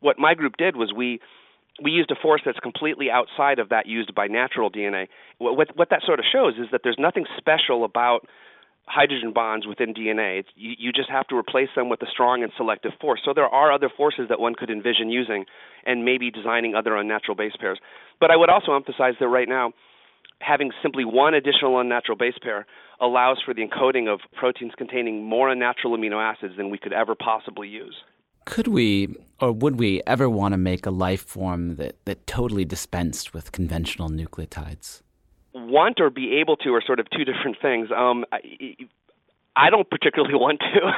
what 0.00 0.18
my 0.18 0.34
group 0.34 0.56
did 0.56 0.76
was 0.76 0.92
we 0.94 1.20
we 1.82 1.92
used 1.92 2.10
a 2.10 2.16
force 2.20 2.42
that's 2.44 2.58
completely 2.58 3.06
outside 3.08 3.60
of 3.60 3.68
that 3.68 3.86
used 3.86 4.12
by 4.12 4.26
natural 4.26 4.68
DNA. 4.68 5.06
What, 5.38 5.56
what, 5.56 5.76
what 5.76 5.90
that 5.90 6.02
sort 6.04 6.18
of 6.18 6.24
shows 6.30 6.54
is 6.54 6.66
that 6.72 6.80
there's 6.82 6.96
nothing 6.98 7.24
special 7.36 7.84
about 7.84 8.26
hydrogen 8.88 9.32
bonds 9.32 9.66
within 9.66 9.94
DNA. 9.94 10.44
You, 10.56 10.72
you 10.78 10.92
just 10.92 11.10
have 11.10 11.26
to 11.28 11.36
replace 11.36 11.68
them 11.76 11.88
with 11.88 12.02
a 12.02 12.06
strong 12.10 12.42
and 12.42 12.52
selective 12.56 12.92
force. 13.00 13.20
So 13.24 13.32
there 13.34 13.46
are 13.46 13.72
other 13.72 13.90
forces 13.94 14.26
that 14.28 14.40
one 14.40 14.54
could 14.54 14.70
envision 14.70 15.10
using 15.10 15.44
and 15.86 16.04
maybe 16.04 16.30
designing 16.30 16.74
other 16.74 16.96
unnatural 16.96 17.36
base 17.36 17.52
pairs. 17.58 17.78
But 18.20 18.30
I 18.30 18.36
would 18.36 18.50
also 18.50 18.74
emphasize 18.74 19.14
that 19.20 19.28
right 19.28 19.48
now, 19.48 19.72
having 20.40 20.70
simply 20.82 21.04
one 21.04 21.34
additional 21.34 21.78
unnatural 21.80 22.16
base 22.16 22.38
pair 22.42 22.66
allows 23.00 23.40
for 23.44 23.54
the 23.54 23.66
encoding 23.66 24.12
of 24.12 24.20
proteins 24.38 24.72
containing 24.76 25.24
more 25.24 25.48
unnatural 25.50 25.96
amino 25.96 26.22
acids 26.22 26.54
than 26.56 26.70
we 26.70 26.78
could 26.78 26.92
ever 26.92 27.14
possibly 27.14 27.68
use 27.68 27.94
could 28.48 28.66
we 28.66 29.14
or 29.40 29.52
would 29.52 29.78
we 29.78 30.00
ever 30.06 30.28
want 30.28 30.52
to 30.52 30.56
make 30.56 30.86
a 30.86 30.90
life 30.90 31.20
form 31.20 31.76
that, 31.76 32.02
that 32.06 32.26
totally 32.26 32.64
dispensed 32.64 33.34
with 33.34 33.52
conventional 33.52 34.08
nucleotides? 34.08 35.02
Want 35.54 36.00
or 36.00 36.10
be 36.10 36.36
able 36.40 36.56
to 36.58 36.74
are 36.74 36.82
sort 36.84 37.00
of 37.00 37.06
two 37.10 37.24
different 37.30 37.56
things. 37.60 37.88
Um, 37.94 38.24
I, 38.32 38.76
I 39.56 39.70
don't 39.70 39.88
particularly 39.88 40.34
want 40.38 40.60
to. 40.60 40.92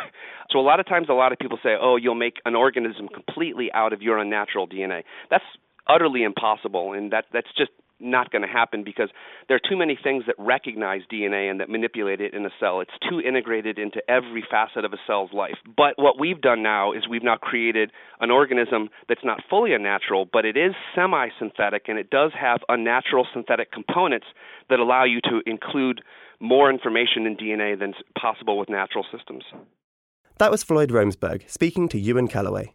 so 0.50 0.58
a 0.58 0.62
lot 0.62 0.80
of 0.80 0.86
times, 0.86 1.08
a 1.08 1.14
lot 1.14 1.32
of 1.32 1.38
people 1.38 1.58
say, 1.62 1.76
"Oh, 1.80 1.96
you'll 1.96 2.14
make 2.14 2.36
an 2.44 2.54
organism 2.54 3.08
completely 3.08 3.72
out 3.72 3.92
of 3.92 4.02
your 4.02 4.18
unnatural 4.18 4.66
DNA." 4.66 5.04
That's 5.30 5.44
utterly 5.86 6.22
impossible, 6.22 6.92
and 6.92 7.12
that 7.12 7.26
that's 7.32 7.48
just 7.56 7.70
not 8.00 8.30
going 8.30 8.42
to 8.42 8.48
happen 8.48 8.84
because 8.84 9.10
there 9.48 9.56
are 9.56 9.68
too 9.68 9.76
many 9.76 9.98
things 10.00 10.24
that 10.26 10.36
recognize 10.38 11.02
DNA 11.12 11.50
and 11.50 11.60
that 11.60 11.68
manipulate 11.68 12.20
it 12.20 12.34
in 12.34 12.44
a 12.46 12.50
cell. 12.58 12.80
It's 12.80 12.90
too 13.08 13.20
integrated 13.20 13.78
into 13.78 14.00
every 14.10 14.44
facet 14.48 14.84
of 14.84 14.92
a 14.92 14.98
cell's 15.06 15.32
life. 15.32 15.56
But 15.76 15.94
what 15.96 16.18
we've 16.18 16.40
done 16.40 16.62
now 16.62 16.92
is 16.92 17.08
we've 17.08 17.22
now 17.22 17.36
created 17.36 17.90
an 18.20 18.30
organism 18.30 18.88
that's 19.08 19.24
not 19.24 19.42
fully 19.48 19.74
unnatural, 19.74 20.26
but 20.32 20.44
it 20.44 20.56
is 20.56 20.72
semi 20.94 21.28
synthetic 21.38 21.84
and 21.88 21.98
it 21.98 22.10
does 22.10 22.32
have 22.38 22.60
unnatural 22.68 23.26
synthetic 23.32 23.72
components 23.72 24.26
that 24.68 24.78
allow 24.78 25.04
you 25.04 25.20
to 25.22 25.40
include 25.46 26.02
more 26.40 26.70
information 26.70 27.26
in 27.26 27.36
DNA 27.36 27.78
than's 27.78 27.96
possible 28.18 28.58
with 28.58 28.68
natural 28.68 29.04
systems. 29.14 29.44
That 30.38 30.50
was 30.50 30.62
Floyd 30.62 30.90
Romesberg 30.90 31.48
speaking 31.50 31.88
to 31.88 31.98
Ewan 31.98 32.28
Callaway. 32.28 32.72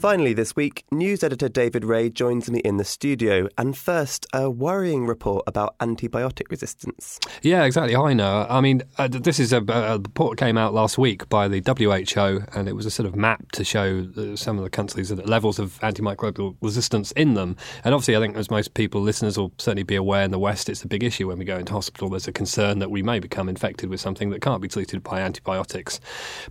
Finally, 0.00 0.32
this 0.32 0.56
week, 0.56 0.86
news 0.90 1.22
editor 1.22 1.46
David 1.46 1.84
Ray 1.84 2.08
joins 2.08 2.50
me 2.50 2.60
in 2.60 2.78
the 2.78 2.86
studio. 2.86 3.46
And 3.58 3.76
first, 3.76 4.26
a 4.32 4.48
worrying 4.48 5.06
report 5.06 5.44
about 5.46 5.76
antibiotic 5.76 6.50
resistance. 6.50 7.20
Yeah, 7.42 7.64
exactly. 7.64 7.94
I 7.94 8.14
know. 8.14 8.46
I 8.48 8.62
mean, 8.62 8.82
uh, 8.96 9.08
this 9.08 9.38
is 9.38 9.52
a, 9.52 9.62
a, 9.68 9.98
report 9.98 10.38
came 10.38 10.56
out 10.56 10.72
last 10.72 10.96
week 10.96 11.28
by 11.28 11.48
the 11.48 11.60
WHO, 11.60 12.46
and 12.58 12.66
it 12.66 12.72
was 12.72 12.86
a 12.86 12.90
sort 12.90 13.06
of 13.06 13.14
map 13.14 13.52
to 13.52 13.62
show 13.62 14.08
uh, 14.16 14.36
some 14.36 14.56
of 14.56 14.64
the 14.64 14.70
countries 14.70 15.10
the 15.10 15.16
levels 15.16 15.58
of 15.58 15.78
antimicrobial 15.80 16.56
resistance 16.62 17.12
in 17.12 17.34
them. 17.34 17.54
And 17.84 17.92
obviously, 17.92 18.16
I 18.16 18.20
think 18.20 18.38
as 18.38 18.50
most 18.50 18.72
people, 18.72 19.02
listeners 19.02 19.36
will 19.36 19.52
certainly 19.58 19.82
be 19.82 19.96
aware 19.96 20.24
in 20.24 20.30
the 20.30 20.38
West, 20.38 20.70
it's 20.70 20.82
a 20.82 20.88
big 20.88 21.04
issue 21.04 21.28
when 21.28 21.38
we 21.38 21.44
go 21.44 21.58
into 21.58 21.74
hospital. 21.74 22.08
There's 22.08 22.26
a 22.26 22.32
concern 22.32 22.78
that 22.78 22.90
we 22.90 23.02
may 23.02 23.18
become 23.18 23.50
infected 23.50 23.90
with 23.90 24.00
something 24.00 24.30
that 24.30 24.40
can't 24.40 24.62
be 24.62 24.68
treated 24.68 25.02
by 25.02 25.20
antibiotics. 25.20 26.00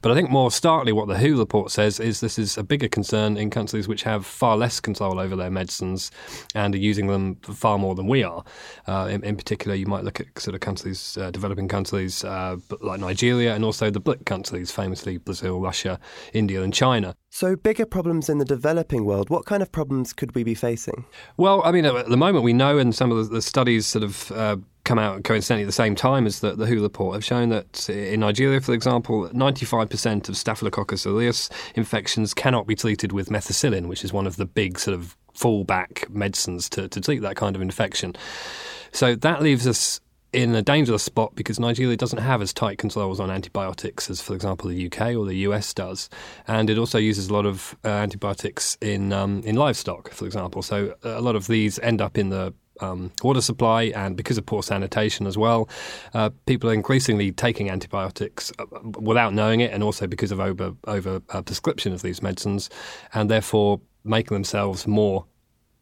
But 0.03 0.12
I 0.12 0.13
think 0.13 0.29
more 0.29 0.51
starkly, 0.51 0.91
what 0.91 1.07
the 1.07 1.17
WHO 1.17 1.39
report 1.39 1.71
says 1.71 1.99
is 1.99 2.19
this 2.19 2.38
is 2.38 2.55
a 2.55 2.63
bigger 2.63 2.88
concern 2.88 3.38
in 3.39 3.49
countries 3.49 3.88
which 3.88 4.04
have 4.04 4.25
far 4.25 4.58
less 4.58 4.80
control 4.80 5.19
over 5.19 5.36
their 5.36 5.49
medicines 5.49 6.12
and 6.54 6.75
are 6.75 6.80
using 6.80 7.08
them 7.08 7.36
far 7.38 7.78
more 7.78 7.95
than 7.95 8.08
we 8.08 8.23
are. 8.23 8.43
Uh, 8.88 9.08
in, 9.10 9.23
in, 9.23 9.36
particular, 9.36 9.75
you 9.75 9.86
might 9.86 10.04
look 10.04 10.19
at 10.19 10.28
sort 10.39 10.56
of 10.56 10.62
countries, 10.62 11.17
uh, 11.19 11.32
developing 11.32 11.67
countries 11.67 12.23
uh, 12.23 12.58
like 12.82 12.99
Nigeria 12.99 13.56
and 13.56 13.63
also 13.63 13.89
the 13.89 13.99
BRIC 13.99 14.25
countries, 14.25 14.71
famously 14.71 15.17
Brazil, 15.17 15.60
Russia, 15.60 15.99
India, 16.34 16.62
and 16.62 16.73
China. 16.73 17.15
So, 17.32 17.56
bigger 17.56 17.86
problems 17.86 18.28
in 18.28 18.39
the 18.39 18.45
developing 18.45 19.06
world. 19.06 19.30
What 19.30 19.45
kind 19.45 19.62
of 19.62 19.71
problems 19.71 20.13
could 20.13 20.34
we 20.36 20.43
be 20.43 20.56
facing? 20.56 21.06
Well, 21.38 21.62
I 21.63 21.71
mean, 21.71 21.86
at 21.86 22.10
the 22.10 22.17
moment, 22.17 22.43
we 22.43 22.54
know, 22.54 22.78
in 22.78 22.91
some 22.91 23.12
of 23.12 23.17
the, 23.17 23.36
the 23.36 23.41
studies 23.41 23.86
sort 23.86 24.04
of 24.04 24.32
uh, 24.32 24.58
come 24.89 24.97
out 24.97 25.23
coincidentally 25.23 25.62
at 25.62 25.67
the 25.67 25.71
same 25.71 25.93
time 25.93 26.25
as 26.25 26.39
the, 26.39 26.56
the 26.56 26.65
WHO 26.65 26.82
report 26.82 27.13
have 27.13 27.23
shown 27.23 27.49
that 27.49 27.88
in 27.91 28.21
Nigeria, 28.21 28.60
for 28.60 28.73
example, 28.73 29.30
95% 29.30 30.28
of 30.28 30.36
Staphylococcus 30.36 31.06
aureus 31.06 31.47
infections 31.75 32.34
cannot 32.34 32.65
be 32.65 32.73
treated 32.73 33.12
with 33.12 33.30
methicillin, 33.30 33.86
which 33.86 34.04
is 34.04 34.12
one 34.12 34.25
of 34.25 34.38
the 34.38 34.47
big 34.47 34.80
sort 34.80 34.95
of 34.95 35.15
fallback 35.38 36.10
medicines 36.10 36.67
to, 36.69 36.88
to 36.88 36.99
treat 36.99 37.19
that 37.19 37.36
kind 37.36 37.56
of 37.56 37.62
infection. 37.62 38.15
So 38.91 39.13
that 39.13 39.43
leaves 39.43 39.67
us 39.67 40.02
in 40.34 40.56
a 40.56 40.62
dangerous 40.63 41.04
spot 41.04 41.36
because 41.36 41.60
Nigeria 41.60 41.95
doesn't 41.95 42.19
have 42.19 42.41
as 42.41 42.52
tight 42.52 42.80
controls 42.80 43.19
on 43.19 43.30
antibiotics 43.30 44.10
as, 44.10 44.21
for 44.21 44.34
example, 44.34 44.71
the 44.71 44.88
UK 44.88 45.15
or 45.15 45.28
the 45.28 45.36
US 45.47 45.71
does, 45.71 46.10
and 46.47 46.67
it 46.67 46.80
also 46.80 46.97
uses 46.97 47.28
a 47.28 47.34
lot 47.34 47.45
of 47.45 47.78
uh, 47.86 47.89
antibiotics 47.89 48.75
in 48.82 49.13
um, 49.13 49.43
in 49.43 49.56
livestock, 49.56 50.10
for 50.10 50.25
example. 50.25 50.63
So 50.63 50.95
a 51.04 51.21
lot 51.21 51.36
of 51.36 51.45
these 51.45 51.78
end 51.78 52.02
up 52.02 52.17
in 52.17 52.30
the 52.30 52.56
um, 52.81 53.11
water 53.23 53.41
supply, 53.41 53.83
and 53.95 54.15
because 54.15 54.37
of 54.37 54.45
poor 54.45 54.63
sanitation 54.63 55.27
as 55.27 55.37
well, 55.37 55.69
uh, 56.13 56.29
people 56.45 56.69
are 56.69 56.73
increasingly 56.73 57.31
taking 57.31 57.69
antibiotics 57.69 58.51
uh, 58.59 58.65
without 58.99 59.33
knowing 59.33 59.59
it, 59.59 59.71
and 59.71 59.83
also 59.83 60.07
because 60.07 60.31
of 60.31 60.39
over 60.39 60.73
over 60.85 61.21
uh, 61.29 61.41
prescription 61.41 61.93
of 61.93 62.01
these 62.01 62.21
medicines, 62.21 62.69
and 63.13 63.29
therefore 63.29 63.81
making 64.03 64.35
themselves 64.35 64.87
more 64.87 65.25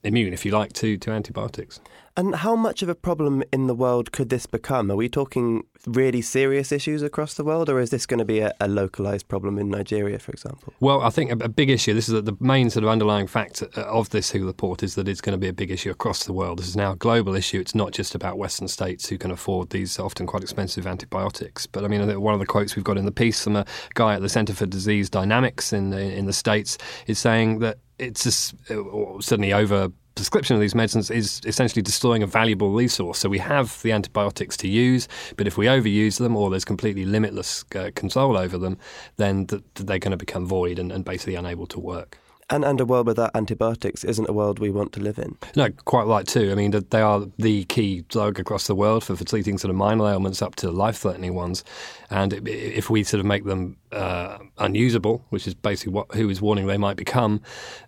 immune, 0.04 0.34
if 0.34 0.46
you 0.46 0.52
like, 0.52 0.74
to, 0.74 0.98
to 0.98 1.12
antibiotics. 1.12 1.80
And 2.18 2.34
how 2.34 2.56
much 2.56 2.82
of 2.82 2.90
a 2.90 2.96
problem 2.96 3.44
in 3.54 3.68
the 3.68 3.76
world 3.76 4.12
could 4.12 4.30
this 4.30 4.48
become? 4.48 4.90
Are 4.90 4.96
we 4.96 5.08
talking 5.08 5.68
really 5.86 6.24
serious 6.24 6.72
issues 6.72 7.04
across 7.04 7.36
the 7.36 7.44
world, 7.44 7.70
or 7.70 7.80
is 7.80 7.92
this 7.92 8.08
going 8.08 8.18
to 8.18 8.26
be 8.26 8.40
a, 8.40 8.52
a 8.60 8.68
localized 8.68 9.28
problem 9.28 9.60
in 9.60 9.70
Nigeria, 9.70 10.18
for 10.18 10.32
example? 10.32 10.74
Well, 10.80 11.04
I 11.04 11.12
think 11.12 11.30
a, 11.30 11.46
a 11.46 11.48
big 11.48 11.70
issue, 11.70 11.94
this 11.94 12.10
is 12.10 12.24
the 12.24 12.36
main 12.40 12.72
sort 12.72 12.84
of 12.84 12.90
underlying 12.90 13.28
fact 13.28 13.62
uh, 13.62 13.82
of 13.82 14.10
this 14.10 14.32
WHO 14.32 14.48
report, 14.48 14.82
is 14.82 14.96
that 14.96 15.08
it's 15.08 15.22
going 15.22 15.34
to 15.34 15.38
be 15.38 15.48
a 15.48 15.54
big 15.54 15.70
issue 15.70 15.92
across 15.92 16.24
the 16.24 16.34
world. 16.34 16.58
This 16.58 16.68
is 16.68 16.76
now 16.76 16.94
a 16.94 16.96
global 16.96 17.36
issue. 17.36 17.60
It's 17.60 17.76
not 17.76 17.92
just 17.92 18.16
about 18.16 18.40
Western 18.40 18.68
states 18.68 19.08
who 19.08 19.20
can 19.20 19.30
afford 19.30 19.70
these 19.70 20.00
often 20.00 20.26
quite 20.26 20.42
expensive 20.42 20.88
antibiotics. 20.88 21.68
But 21.68 21.86
I 21.86 21.88
mean, 21.88 22.20
one 22.20 22.34
of 22.34 22.40
the 22.40 22.48
quotes 22.48 22.76
we've 22.76 22.84
got 22.84 22.98
in 22.98 23.06
the 23.06 23.12
piece 23.12 23.44
from 23.44 23.58
a 23.58 23.66
guy 23.94 24.16
at 24.16 24.24
the 24.24 24.30
Center 24.30 24.54
for 24.54 24.66
Disease 24.66 25.08
Dynamics 25.12 25.72
in, 25.72 25.94
in, 25.94 26.12
in 26.12 26.26
the 26.26 26.34
States 26.34 26.80
is 27.06 27.20
saying 27.20 27.60
that 27.60 27.78
it's 28.00 28.24
just, 28.24 28.56
uh, 28.72 29.22
certainly 29.22 29.54
over 29.54 29.92
prescription 30.18 30.56
of 30.56 30.62
these 30.62 30.74
medicines 30.74 31.12
is 31.12 31.42
essentially 31.46 31.84
destroying 31.84 32.24
a 32.24 32.28
valuable 32.28 32.72
resource. 32.72 33.20
So 33.20 33.30
we 33.30 33.38
have 33.38 33.80
the 33.84 33.92
antibiotics 33.92 34.58
to 34.58 34.68
use, 34.68 35.08
but 35.38 35.46
if 35.46 35.58
we 35.58 35.68
overuse 35.68 36.18
them 36.18 36.36
or 36.36 36.50
there's 36.50 36.66
completely 36.66 37.06
limitless 37.06 37.64
uh, 37.76 37.92
control 37.94 38.36
over 38.36 38.58
them, 38.58 38.80
then 39.18 39.46
th- 39.46 39.62
they're 39.76 40.00
going 40.00 40.12
to 40.12 40.18
become 40.18 40.48
void 40.48 40.80
and, 40.80 40.92
and 40.92 41.06
basically 41.06 41.36
unable 41.36 41.68
to 41.68 41.80
work. 41.80 42.18
And, 42.50 42.64
and 42.64 42.80
a 42.80 42.86
world 42.86 43.08
without 43.08 43.32
antibiotics 43.36 44.06
isn't 44.06 44.30
a 44.30 44.32
world 44.32 44.60
we 44.60 44.70
want 44.70 44.94
to 44.94 45.02
live 45.02 45.20
in. 45.20 45.38
No, 45.58 45.70
quite 45.84 46.06
right 46.06 46.26
too. 46.26 46.50
I 46.50 46.56
mean, 46.56 46.72
they 46.72 47.02
are 47.02 47.26
the 47.38 47.66
key 47.66 48.06
drug 48.08 48.40
across 48.40 48.68
the 48.68 48.76
world 48.76 49.04
for, 49.04 49.18
treating 49.26 49.58
sort 49.58 49.70
of 49.70 49.76
minor 49.76 50.08
ailments 50.08 50.42
up 50.42 50.56
to 50.58 50.72
life-threatening 50.72 51.36
ones. 51.36 51.66
And 52.10 52.48
if 52.48 52.90
we 52.90 53.04
sort 53.04 53.20
of 53.20 53.26
make 53.26 53.44
them 53.44 53.76
uh, 53.92 54.38
unusable, 54.60 55.26
which 55.30 55.46
is 55.46 55.56
basically 55.56 55.92
what 55.92 56.14
WHO 56.14 56.30
is 56.30 56.42
warning 56.42 56.68
they 56.68 56.78
might 56.78 56.96
become, 56.96 57.42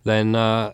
then 0.03 0.35
uh, 0.35 0.73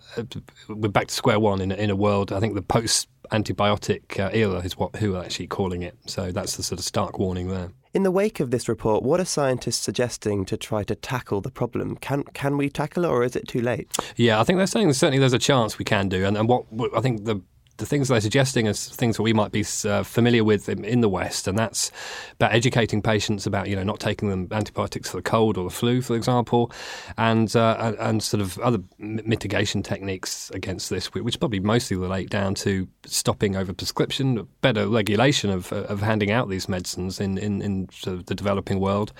we're 0.67 0.89
back 0.89 1.07
to 1.07 1.13
square 1.13 1.39
one 1.39 1.61
in, 1.61 1.71
in 1.71 1.91
a 1.91 1.95
world. 1.95 2.31
I 2.31 2.39
think 2.39 2.55
the 2.55 2.63
post 2.63 3.07
antibiotic 3.31 4.19
uh, 4.19 4.31
era 4.33 4.59
is 4.59 4.77
what 4.77 4.95
WHO 4.95 5.15
are 5.15 5.23
actually 5.23 5.47
calling 5.47 5.83
it. 5.83 5.95
So 6.07 6.31
that's 6.31 6.57
the 6.57 6.63
sort 6.63 6.79
of 6.79 6.85
stark 6.85 7.19
warning 7.19 7.49
there. 7.49 7.69
In 7.95 8.03
the 8.03 8.11
wake 8.11 8.41
of 8.41 8.51
this 8.51 8.67
report, 8.67 9.03
what 9.03 9.21
are 9.21 9.25
scientists 9.25 9.77
suggesting 9.77 10.43
to 10.47 10.57
try 10.57 10.83
to 10.83 10.95
tackle 10.95 11.39
the 11.39 11.49
problem? 11.49 11.95
Can 11.95 12.23
can 12.33 12.57
we 12.57 12.69
tackle 12.69 13.05
it, 13.05 13.07
or 13.07 13.23
is 13.23 13.37
it 13.37 13.47
too 13.47 13.61
late? 13.61 13.89
Yeah, 14.17 14.37
I 14.37 14.43
think 14.43 14.57
they're 14.57 14.67
saying 14.67 14.91
certainly 14.91 15.17
there's 15.17 15.31
a 15.31 15.39
chance 15.39 15.79
we 15.79 15.85
can 15.85 16.09
do, 16.09 16.25
and, 16.25 16.35
and 16.35 16.49
what 16.49 16.65
I 16.93 16.99
think 16.99 17.23
the 17.23 17.41
the 17.77 17.85
things 17.85 18.07
they're 18.07 18.21
suggesting 18.21 18.67
are 18.67 18.73
things 18.73 19.17
that 19.17 19.23
we 19.23 19.33
might 19.33 19.51
be 19.51 19.65
uh, 19.85 20.03
familiar 20.03 20.43
with 20.43 20.69
in, 20.69 20.85
in, 20.85 21.01
the 21.01 21.09
West, 21.09 21.47
and 21.47 21.57
that's 21.57 21.91
about 22.33 22.53
educating 22.53 23.01
patients 23.01 23.45
about 23.45 23.67
you 23.67 23.75
know 23.75 23.83
not 23.83 23.99
taking 23.99 24.29
them 24.29 24.47
antibiotics 24.51 25.09
for 25.09 25.17
the 25.17 25.23
cold 25.23 25.57
or 25.57 25.65
the 25.65 25.75
flu, 25.75 26.01
for 26.01 26.15
example, 26.15 26.71
and 27.17 27.55
uh, 27.55 27.93
and 27.99 28.23
sort 28.23 28.41
of 28.41 28.57
other 28.59 28.79
mitigation 28.97 29.83
techniques 29.83 30.49
against 30.51 30.89
this, 30.89 31.13
which 31.13 31.39
probably 31.39 31.59
mostly 31.59 31.97
relate 31.97 32.29
down 32.29 32.55
to 32.55 32.87
stopping 33.05 33.55
over 33.55 33.73
prescription, 33.73 34.47
better 34.61 34.87
regulation 34.87 35.49
of, 35.49 35.71
of 35.73 36.01
handing 36.01 36.31
out 36.31 36.49
these 36.49 36.69
medicines 36.69 37.19
in 37.19 37.37
in, 37.37 37.61
in 37.61 37.89
sort 37.91 38.15
of 38.15 38.25
the 38.27 38.35
developing 38.35 38.79
world, 38.79 39.11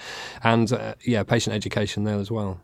and 0.43 0.71
uh, 0.71 0.95
yeah, 1.05 1.23
patient 1.23 1.55
education 1.55 2.03
there 2.03 2.19
as 2.19 2.31
well. 2.31 2.61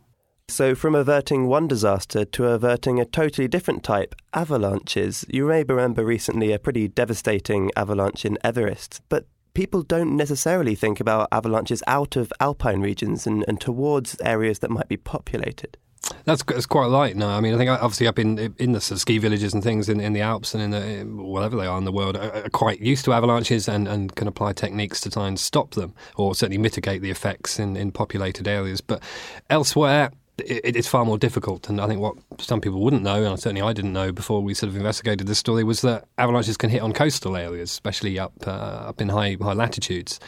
So, 0.52 0.76
from 0.76 0.96
averting 0.96 1.48
one 1.48 1.70
disaster 1.70 2.26
to 2.26 2.48
averting 2.48 3.00
a 3.00 3.06
totally 3.06 3.48
different 3.48 3.86
type, 3.86 4.14
avalanches. 4.34 5.24
You 5.30 5.46
may 5.46 5.64
remember 5.64 6.04
recently 6.04 6.52
a 6.52 6.60
pretty 6.60 6.90
devastating 6.90 7.72
avalanche 7.78 8.26
in 8.26 8.38
Everest, 8.44 9.02
but 9.08 9.28
people 9.54 9.82
don't 9.82 10.18
necessarily 10.18 10.76
think 10.76 11.00
about 11.00 11.30
avalanches 11.32 11.82
out 11.88 12.18
of 12.18 12.34
alpine 12.42 12.82
regions 12.82 13.26
and, 13.26 13.46
and 13.48 13.62
towards 13.62 14.20
areas 14.20 14.60
that 14.60 14.70
might 14.70 14.90
be 14.90 14.98
populated. 14.98 15.78
That's, 16.26 16.44
that's 16.44 16.66
quite 16.66 16.88
right. 16.88 17.16
No, 17.16 17.30
I 17.30 17.40
mean, 17.40 17.54
I 17.54 17.58
think 17.58 17.70
obviously 17.70 18.08
up 18.08 18.20
in 18.20 18.54
in 18.58 18.74
the 18.74 18.82
ski 18.82 19.20
villages 19.20 19.54
and 19.54 19.64
things 19.64 19.88
in, 19.88 20.02
in 20.02 20.12
the 20.12 20.22
Alps 20.22 20.54
and 20.54 20.62
in 20.62 20.72
the 20.72 21.24
whatever 21.24 21.56
they 21.56 21.66
are 21.66 21.78
in 21.78 21.86
the 21.86 21.92
world 21.94 22.18
are, 22.18 22.32
are 22.34 22.50
quite 22.50 22.82
used 22.82 23.06
to 23.06 23.14
avalanches 23.14 23.70
and, 23.70 23.88
and 23.88 24.14
can 24.16 24.28
apply 24.28 24.52
techniques 24.52 25.00
to 25.02 25.10
try 25.10 25.30
and 25.30 25.40
stop 25.40 25.76
them 25.76 25.94
or 26.18 26.36
certainly 26.36 26.58
mitigate 26.58 27.02
the 27.02 27.10
effects 27.10 27.58
in, 27.58 27.78
in 27.78 27.92
populated 27.92 28.48
areas. 28.48 28.82
But 28.82 29.02
elsewhere, 29.50 30.12
it, 30.38 30.76
it's 30.76 30.88
far 30.88 31.06
more 31.06 31.18
difficult. 31.18 31.70
And 31.70 31.80
I 31.80 31.88
think 31.88 32.02
what 32.02 32.16
some 32.40 32.62
people 32.62 32.82
wouldn't 32.82 33.04
know, 33.04 33.24
and 33.24 33.40
certainly 33.40 33.62
I 33.62 33.74
didn't 33.74 33.94
know 33.94 34.12
before 34.12 34.42
we 34.42 34.54
sort 34.54 34.70
of 34.70 34.76
investigated 34.76 35.28
this 35.28 35.40
story, 35.40 35.64
was 35.64 35.82
that 35.82 36.06
avalanches 36.18 36.58
can 36.58 36.70
hit 36.70 36.82
on 36.82 36.94
coastal 36.94 37.36
areas, 37.36 37.72
especially 37.72 38.20
up 38.20 38.34
uh, 38.46 38.52
up 38.52 39.02
in 39.02 39.10
high 39.10 39.38
high 39.42 39.54
latitudes. 39.54 40.20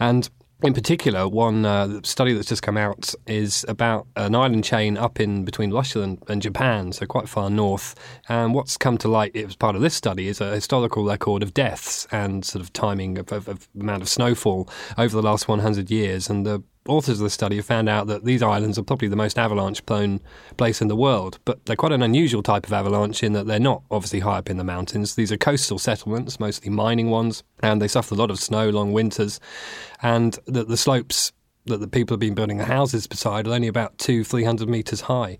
And 0.00 0.28
in 0.62 0.74
particular, 0.74 1.28
one 1.28 1.64
uh, 1.66 2.00
study 2.04 2.32
that's 2.32 2.48
just 2.48 2.62
come 2.62 2.76
out 2.76 3.12
is 3.26 3.64
about 3.68 4.06
an 4.16 4.34
island 4.34 4.62
chain 4.62 4.96
up 4.96 5.18
in 5.18 5.44
between 5.44 5.72
Russia 5.72 6.02
and, 6.02 6.22
and, 6.28 6.40
Japan, 6.40 6.92
so 6.92 7.04
quite 7.04 7.28
far 7.28 7.50
north. 7.50 7.94
And 8.28 8.54
what's 8.54 8.76
come 8.76 8.96
to 8.98 9.08
light 9.08 9.34
as 9.34 9.56
part 9.56 9.74
of 9.74 9.82
this 9.82 9.94
study 9.94 10.28
is 10.28 10.40
a 10.40 10.54
historical 10.54 11.04
record 11.04 11.42
of 11.42 11.52
deaths 11.52 12.06
and 12.12 12.44
sort 12.44 12.62
of 12.62 12.72
timing 12.72 13.18
of, 13.18 13.32
of, 13.32 13.48
of 13.48 13.68
amount 13.78 14.02
of 14.02 14.08
snowfall 14.08 14.68
over 14.96 15.14
the 15.14 15.22
last 15.22 15.48
100 15.48 15.90
years. 15.90 16.30
And 16.30 16.46
the 16.46 16.62
authors 16.88 17.20
of 17.20 17.24
the 17.24 17.30
study 17.30 17.56
have 17.56 17.66
found 17.66 17.88
out 17.88 18.06
that 18.08 18.24
these 18.24 18.42
islands 18.42 18.78
are 18.78 18.82
probably 18.82 19.08
the 19.08 19.16
most 19.16 19.38
avalanche 19.38 19.84
prone 19.86 20.20
place 20.56 20.80
in 20.80 20.88
the 20.88 20.96
world, 20.96 21.38
but 21.44 21.64
they're 21.64 21.76
quite 21.76 21.92
an 21.92 22.02
unusual 22.02 22.42
type 22.42 22.66
of 22.66 22.72
avalanche 22.72 23.22
in 23.22 23.32
that 23.34 23.46
they're 23.46 23.60
not 23.60 23.82
obviously 23.90 24.20
high 24.20 24.38
up 24.38 24.50
in 24.50 24.56
the 24.56 24.64
mountains. 24.64 25.14
These 25.14 25.32
are 25.32 25.36
coastal 25.36 25.78
settlements, 25.78 26.40
mostly 26.40 26.70
mining 26.70 27.10
ones, 27.10 27.42
and 27.60 27.80
they 27.80 27.88
suffer 27.88 28.14
a 28.14 28.18
lot 28.18 28.30
of 28.30 28.38
snow, 28.38 28.70
long 28.70 28.92
winters, 28.92 29.40
and 30.02 30.38
the, 30.46 30.64
the 30.64 30.76
slopes 30.76 31.32
that 31.66 31.78
the 31.78 31.86
people 31.86 32.14
have 32.14 32.20
been 32.20 32.34
building 32.34 32.58
the 32.58 32.64
houses 32.64 33.06
beside 33.06 33.46
are 33.46 33.52
only 33.52 33.68
about 33.68 33.96
two, 33.98 34.24
three 34.24 34.44
hundred 34.44 34.68
meters 34.68 35.02
high. 35.02 35.38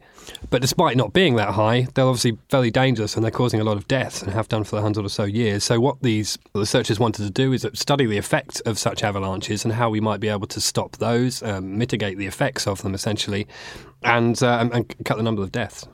But 0.50 0.62
despite 0.62 0.96
not 0.96 1.12
being 1.12 1.34
that 1.36 1.50
high, 1.50 1.88
they're 1.94 2.04
obviously 2.04 2.38
very 2.50 2.70
dangerous 2.70 3.16
and 3.16 3.24
they're 3.24 3.32
causing 3.32 3.60
a 3.60 3.64
lot 3.64 3.76
of 3.76 3.88
deaths 3.88 4.22
and 4.22 4.32
have 4.32 4.48
done 4.48 4.64
for 4.64 4.78
a 4.78 4.82
hundred 4.82 5.04
or 5.04 5.08
so 5.08 5.24
years. 5.24 5.64
So 5.64 5.80
what 5.80 6.00
these 6.02 6.38
researchers 6.54 7.00
wanted 7.00 7.24
to 7.24 7.30
do 7.30 7.52
is 7.52 7.66
study 7.74 8.06
the 8.06 8.18
effects 8.18 8.60
of 8.60 8.78
such 8.78 9.02
avalanches 9.02 9.64
and 9.64 9.74
how 9.74 9.90
we 9.90 10.00
might 10.00 10.20
be 10.20 10.28
able 10.28 10.46
to 10.46 10.60
stop 10.60 10.96
those, 10.98 11.42
um, 11.42 11.76
mitigate 11.76 12.18
the 12.18 12.26
effects 12.26 12.66
of 12.66 12.82
them 12.82 12.94
essentially, 12.94 13.48
and, 14.02 14.40
uh, 14.42 14.68
and 14.72 14.94
cut 15.04 15.16
the 15.16 15.22
number 15.24 15.42
of 15.42 15.50
deaths. 15.50 15.86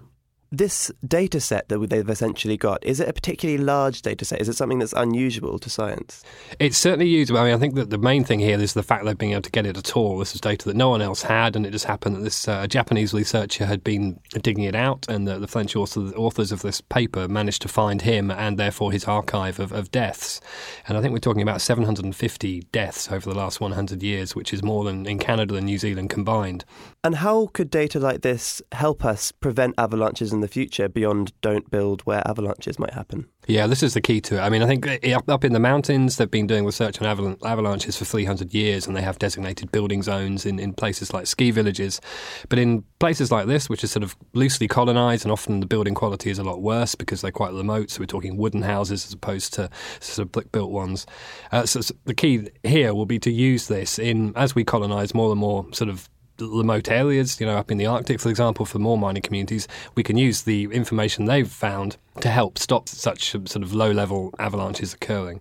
This 0.50 0.90
data 1.06 1.40
set 1.40 1.68
that 1.68 1.78
they've 1.90 2.08
essentially 2.08 2.56
got, 2.56 2.82
is 2.84 3.00
it 3.00 3.08
a 3.08 3.12
particularly 3.12 3.62
large 3.62 4.00
data 4.00 4.24
set? 4.24 4.40
Is 4.40 4.48
it 4.48 4.56
something 4.56 4.78
that's 4.78 4.94
unusual 4.94 5.58
to 5.58 5.68
science? 5.68 6.24
It's 6.58 6.78
certainly 6.78 7.06
usable. 7.06 7.40
I 7.40 7.44
mean, 7.44 7.54
I 7.54 7.58
think 7.58 7.74
that 7.74 7.90
the 7.90 7.98
main 7.98 8.24
thing 8.24 8.40
here 8.40 8.58
is 8.58 8.72
the 8.72 8.82
fact 8.82 9.04
they've 9.04 9.18
been 9.18 9.32
able 9.32 9.42
to 9.42 9.50
get 9.50 9.66
it 9.66 9.76
at 9.76 9.94
all. 9.94 10.18
This 10.18 10.34
is 10.34 10.40
data 10.40 10.64
that 10.66 10.76
no 10.76 10.88
one 10.88 11.02
else 11.02 11.22
had, 11.22 11.54
and 11.54 11.66
it 11.66 11.70
just 11.70 11.84
happened 11.84 12.16
that 12.16 12.20
this 12.20 12.48
uh, 12.48 12.66
Japanese 12.66 13.12
researcher 13.12 13.66
had 13.66 13.84
been 13.84 14.18
digging 14.42 14.64
it 14.64 14.74
out, 14.74 15.06
and 15.08 15.28
the, 15.28 15.38
the 15.38 15.48
French 15.48 15.76
author, 15.76 16.00
the 16.00 16.14
authors 16.16 16.50
of 16.50 16.62
this 16.62 16.80
paper 16.80 17.28
managed 17.28 17.60
to 17.62 17.68
find 17.68 18.00
him 18.02 18.30
and 18.30 18.58
therefore 18.58 18.90
his 18.90 19.04
archive 19.04 19.60
of, 19.60 19.72
of 19.72 19.90
deaths. 19.90 20.40
And 20.86 20.96
I 20.96 21.02
think 21.02 21.12
we're 21.12 21.18
talking 21.18 21.42
about 21.42 21.60
750 21.60 22.62
deaths 22.72 23.12
over 23.12 23.28
the 23.28 23.36
last 23.36 23.60
100 23.60 24.02
years, 24.02 24.34
which 24.34 24.54
is 24.54 24.62
more 24.62 24.84
than 24.84 25.04
in 25.04 25.18
Canada 25.18 25.56
and 25.56 25.66
New 25.66 25.78
Zealand 25.78 26.08
combined. 26.08 26.64
And 27.04 27.14
how 27.16 27.46
could 27.46 27.70
data 27.70 28.00
like 28.00 28.22
this 28.22 28.60
help 28.72 29.04
us 29.04 29.30
prevent 29.30 29.76
avalanches 29.78 30.32
in 30.32 30.40
the 30.40 30.48
future 30.48 30.88
beyond 30.88 31.32
don't 31.40 31.70
build 31.70 32.02
where 32.02 32.26
avalanches 32.26 32.76
might 32.78 32.92
happen? 32.92 33.28
Yeah, 33.46 33.68
this 33.68 33.84
is 33.84 33.94
the 33.94 34.00
key 34.00 34.20
to 34.22 34.36
it. 34.36 34.40
I 34.40 34.50
mean, 34.50 34.62
I 34.62 34.66
think 34.66 34.86
up 35.28 35.44
in 35.44 35.52
the 35.52 35.60
mountains, 35.60 36.16
they've 36.16 36.30
been 36.30 36.48
doing 36.48 36.66
research 36.66 37.00
on 37.00 37.36
avalanches 37.44 37.96
for 37.96 38.04
300 38.04 38.52
years 38.52 38.86
and 38.86 38.96
they 38.96 39.00
have 39.00 39.18
designated 39.18 39.70
building 39.70 40.02
zones 40.02 40.44
in, 40.44 40.58
in 40.58 40.74
places 40.74 41.14
like 41.14 41.28
ski 41.28 41.52
villages. 41.52 42.00
But 42.48 42.58
in 42.58 42.82
places 42.98 43.30
like 43.30 43.46
this, 43.46 43.70
which 43.70 43.84
is 43.84 43.92
sort 43.92 44.02
of 44.02 44.16
loosely 44.34 44.66
colonized 44.66 45.24
and 45.24 45.30
often 45.30 45.60
the 45.60 45.66
building 45.66 45.94
quality 45.94 46.30
is 46.30 46.40
a 46.40 46.44
lot 46.44 46.62
worse 46.62 46.96
because 46.96 47.20
they're 47.20 47.30
quite 47.30 47.52
remote, 47.52 47.90
so 47.90 48.00
we're 48.00 48.06
talking 48.06 48.36
wooden 48.36 48.62
houses 48.62 49.06
as 49.06 49.12
opposed 49.12 49.54
to 49.54 49.70
sort 50.00 50.26
of 50.26 50.32
brick 50.32 50.50
built 50.50 50.72
ones. 50.72 51.06
Uh, 51.52 51.64
so, 51.64 51.80
so 51.80 51.94
the 52.06 52.14
key 52.14 52.48
here 52.64 52.92
will 52.92 53.06
be 53.06 53.20
to 53.20 53.30
use 53.30 53.68
this 53.68 54.00
in 54.00 54.32
as 54.36 54.56
we 54.56 54.64
colonize 54.64 55.14
more 55.14 55.30
and 55.30 55.40
more 55.40 55.64
sort 55.72 55.88
of 55.88 56.08
remote 56.40 56.90
areas, 56.90 57.40
you 57.40 57.46
know, 57.46 57.56
up 57.56 57.70
in 57.70 57.78
the 57.78 57.86
Arctic, 57.86 58.20
for 58.20 58.28
example, 58.28 58.64
for 58.64 58.78
more 58.78 58.98
mining 58.98 59.22
communities, 59.22 59.68
we 59.94 60.02
can 60.02 60.16
use 60.16 60.42
the 60.42 60.64
information 60.64 61.24
they've 61.24 61.50
found 61.50 61.96
to 62.20 62.28
help 62.28 62.58
stop 62.58 62.88
such 62.88 63.34
um, 63.34 63.46
sort 63.46 63.62
of 63.62 63.74
low 63.74 63.90
level 63.90 64.34
avalanches 64.38 64.94
occurring. 64.94 65.40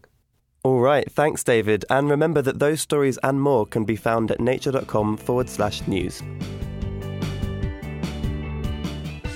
All 0.63 0.79
right, 0.79 1.09
thanks, 1.11 1.43
David. 1.43 1.85
And 1.89 2.09
remember 2.09 2.41
that 2.41 2.59
those 2.59 2.81
stories 2.81 3.17
and 3.23 3.41
more 3.41 3.65
can 3.65 3.85
be 3.85 3.95
found 3.95 4.31
at 4.31 4.39
nature.com 4.39 5.17
forward 5.17 5.49
slash 5.49 5.85
news. 5.87 6.21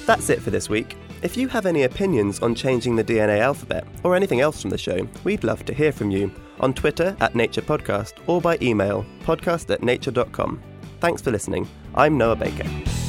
That's 0.05 0.29
it 0.29 0.41
for 0.41 0.49
this 0.49 0.67
week. 0.67 0.97
If 1.21 1.37
you 1.37 1.47
have 1.49 1.67
any 1.67 1.83
opinions 1.83 2.39
on 2.41 2.55
changing 2.55 2.95
the 2.95 3.03
DNA 3.03 3.39
alphabet 3.39 3.85
or 4.03 4.15
anything 4.15 4.41
else 4.41 4.61
from 4.61 4.71
the 4.71 4.77
show, 4.77 5.07
we'd 5.23 5.43
love 5.43 5.63
to 5.65 5.73
hear 5.73 5.91
from 5.91 6.09
you 6.09 6.31
on 6.59 6.73
Twitter 6.73 7.15
at 7.19 7.35
Nature 7.35 7.61
Podcast 7.61 8.13
or 8.27 8.41
by 8.41 8.57
email 8.61 9.05
podcast 9.23 9.71
at 9.71 9.83
nature.com. 9.83 10.61
Thanks 11.01 11.19
for 11.19 11.31
listening. 11.31 11.67
I'm 11.95 12.15
Noah 12.15 12.35
Baker. 12.35 13.00